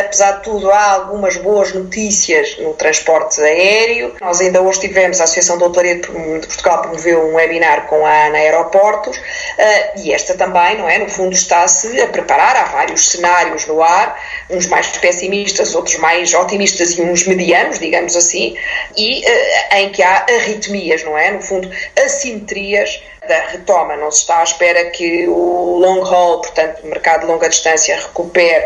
apesar 0.00 0.38
de 0.38 0.44
tudo, 0.44 0.70
há 0.70 0.92
algumas 0.92 1.36
boas 1.36 1.72
notícias 1.72 2.56
no 2.58 2.74
transporte 2.74 3.40
aéreo. 3.40 4.14
Nós 4.20 4.40
ainda 4.40 4.62
hoje 4.62 4.80
tivemos 4.80 4.97
a 5.06 5.10
Associação 5.10 5.56
Hotelaria 5.58 5.96
de 5.96 6.46
Portugal 6.46 6.82
promoveu 6.82 7.28
um 7.28 7.34
webinar 7.34 7.86
com 7.86 8.04
a 8.04 8.26
ANA 8.26 8.38
Aeroportos 8.38 9.16
uh, 9.16 10.00
e 10.00 10.12
esta 10.12 10.34
também, 10.34 10.78
não 10.78 10.88
é? 10.88 10.98
No 10.98 11.08
fundo 11.08 11.32
está-se 11.32 12.00
a 12.00 12.06
preparar, 12.06 12.56
há 12.56 12.64
vários 12.64 13.08
cenários 13.08 13.66
no 13.66 13.82
ar, 13.82 14.20
uns 14.50 14.66
mais 14.66 14.86
pessimistas, 14.98 15.74
outros 15.74 15.96
mais 15.96 16.32
otimistas 16.34 16.96
e 16.96 17.02
uns 17.02 17.26
medianos, 17.26 17.78
digamos 17.78 18.16
assim, 18.16 18.56
e 18.96 19.24
uh, 19.24 19.76
em 19.76 19.90
que 19.90 20.02
há 20.02 20.26
arritmias, 20.28 21.02
não 21.04 21.16
é? 21.16 21.30
No 21.30 21.42
fundo, 21.42 21.70
assimetrias 22.04 23.00
da 23.28 23.38
retoma. 23.48 23.96
Não 23.96 24.10
se 24.10 24.22
está 24.22 24.40
à 24.40 24.42
espera 24.42 24.90
que 24.90 25.28
o 25.28 25.78
long 25.78 26.02
haul, 26.02 26.40
portanto, 26.40 26.80
o 26.82 26.86
mercado 26.86 27.20
de 27.20 27.26
longa 27.26 27.48
distância, 27.48 27.96
recupere. 27.96 28.64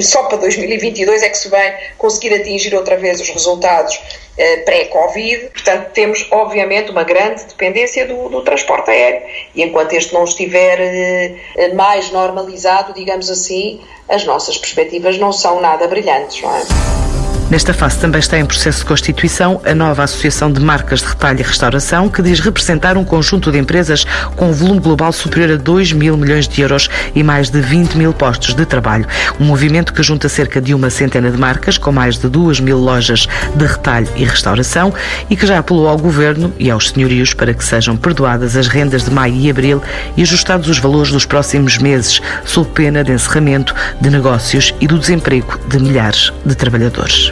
Só 0.00 0.24
para 0.24 0.38
2022 0.38 1.22
é 1.22 1.28
que 1.28 1.38
se 1.38 1.48
vai 1.48 1.76
conseguir 1.98 2.34
atingir 2.34 2.74
outra 2.74 2.96
vez 2.96 3.20
os 3.20 3.28
resultados 3.30 3.98
eh, 3.98 4.21
pré-Covid. 4.64 5.50
Portanto, 5.50 5.90
temos, 5.92 6.26
obviamente, 6.30 6.90
uma 6.90 7.04
grande 7.04 7.44
dependência 7.44 8.06
do, 8.06 8.28
do, 8.28 8.42
transporte 8.42 8.90
aéreo. 8.90 9.22
E 9.54 9.62
enquanto 9.62 9.92
este 9.92 10.14
não 10.14 10.24
estiver 10.24 10.78
eh, 10.80 11.72
mais 11.74 12.10
normalizado, 12.10 12.92
digamos 12.94 13.30
assim, 13.30 13.80
as 14.08 14.24
nossas 14.24 14.56
perspectivas 14.58 15.18
não 15.18 15.32
são 15.32 15.60
nada 15.60 15.86
brilhantes, 15.86 16.40
não 16.42 16.54
é? 16.54 17.11
Nesta 17.52 17.74
fase 17.74 17.98
também 17.98 18.18
está 18.18 18.38
em 18.38 18.46
processo 18.46 18.78
de 18.78 18.86
constituição 18.86 19.60
a 19.62 19.74
nova 19.74 20.02
Associação 20.02 20.50
de 20.50 20.58
Marcas 20.58 21.00
de 21.00 21.08
Retalho 21.08 21.40
e 21.40 21.42
Restauração, 21.42 22.08
que 22.08 22.22
diz 22.22 22.40
representar 22.40 22.96
um 22.96 23.04
conjunto 23.04 23.52
de 23.52 23.58
empresas 23.58 24.06
com 24.36 24.48
um 24.48 24.52
volume 24.54 24.80
global 24.80 25.12
superior 25.12 25.50
a 25.50 25.56
2 25.62 25.92
mil 25.92 26.16
milhões 26.16 26.48
de 26.48 26.62
euros 26.62 26.88
e 27.14 27.22
mais 27.22 27.50
de 27.50 27.60
20 27.60 27.98
mil 27.98 28.14
postos 28.14 28.54
de 28.54 28.64
trabalho. 28.64 29.06
Um 29.38 29.44
movimento 29.44 29.92
que 29.92 30.02
junta 30.02 30.30
cerca 30.30 30.62
de 30.62 30.72
uma 30.72 30.88
centena 30.88 31.30
de 31.30 31.36
marcas, 31.36 31.76
com 31.76 31.92
mais 31.92 32.16
de 32.16 32.26
2 32.26 32.58
mil 32.60 32.78
lojas 32.78 33.28
de 33.54 33.66
retalho 33.66 34.08
e 34.16 34.24
restauração, 34.24 34.90
e 35.28 35.36
que 35.36 35.46
já 35.46 35.58
apelou 35.58 35.88
ao 35.88 35.98
Governo 35.98 36.54
e 36.58 36.70
aos 36.70 36.88
senhorios 36.88 37.34
para 37.34 37.52
que 37.52 37.62
sejam 37.62 37.98
perdoadas 37.98 38.56
as 38.56 38.66
rendas 38.66 39.04
de 39.04 39.10
maio 39.10 39.34
e 39.34 39.50
abril 39.50 39.82
e 40.16 40.22
ajustados 40.22 40.70
os 40.70 40.78
valores 40.78 41.12
dos 41.12 41.26
próximos 41.26 41.76
meses, 41.76 42.18
sob 42.46 42.70
pena 42.70 43.04
de 43.04 43.12
encerramento 43.12 43.74
de 44.00 44.08
negócios 44.08 44.74
e 44.80 44.86
do 44.86 44.98
desemprego 44.98 45.60
de 45.68 45.78
milhares 45.78 46.32
de 46.46 46.54
trabalhadores. 46.54 47.30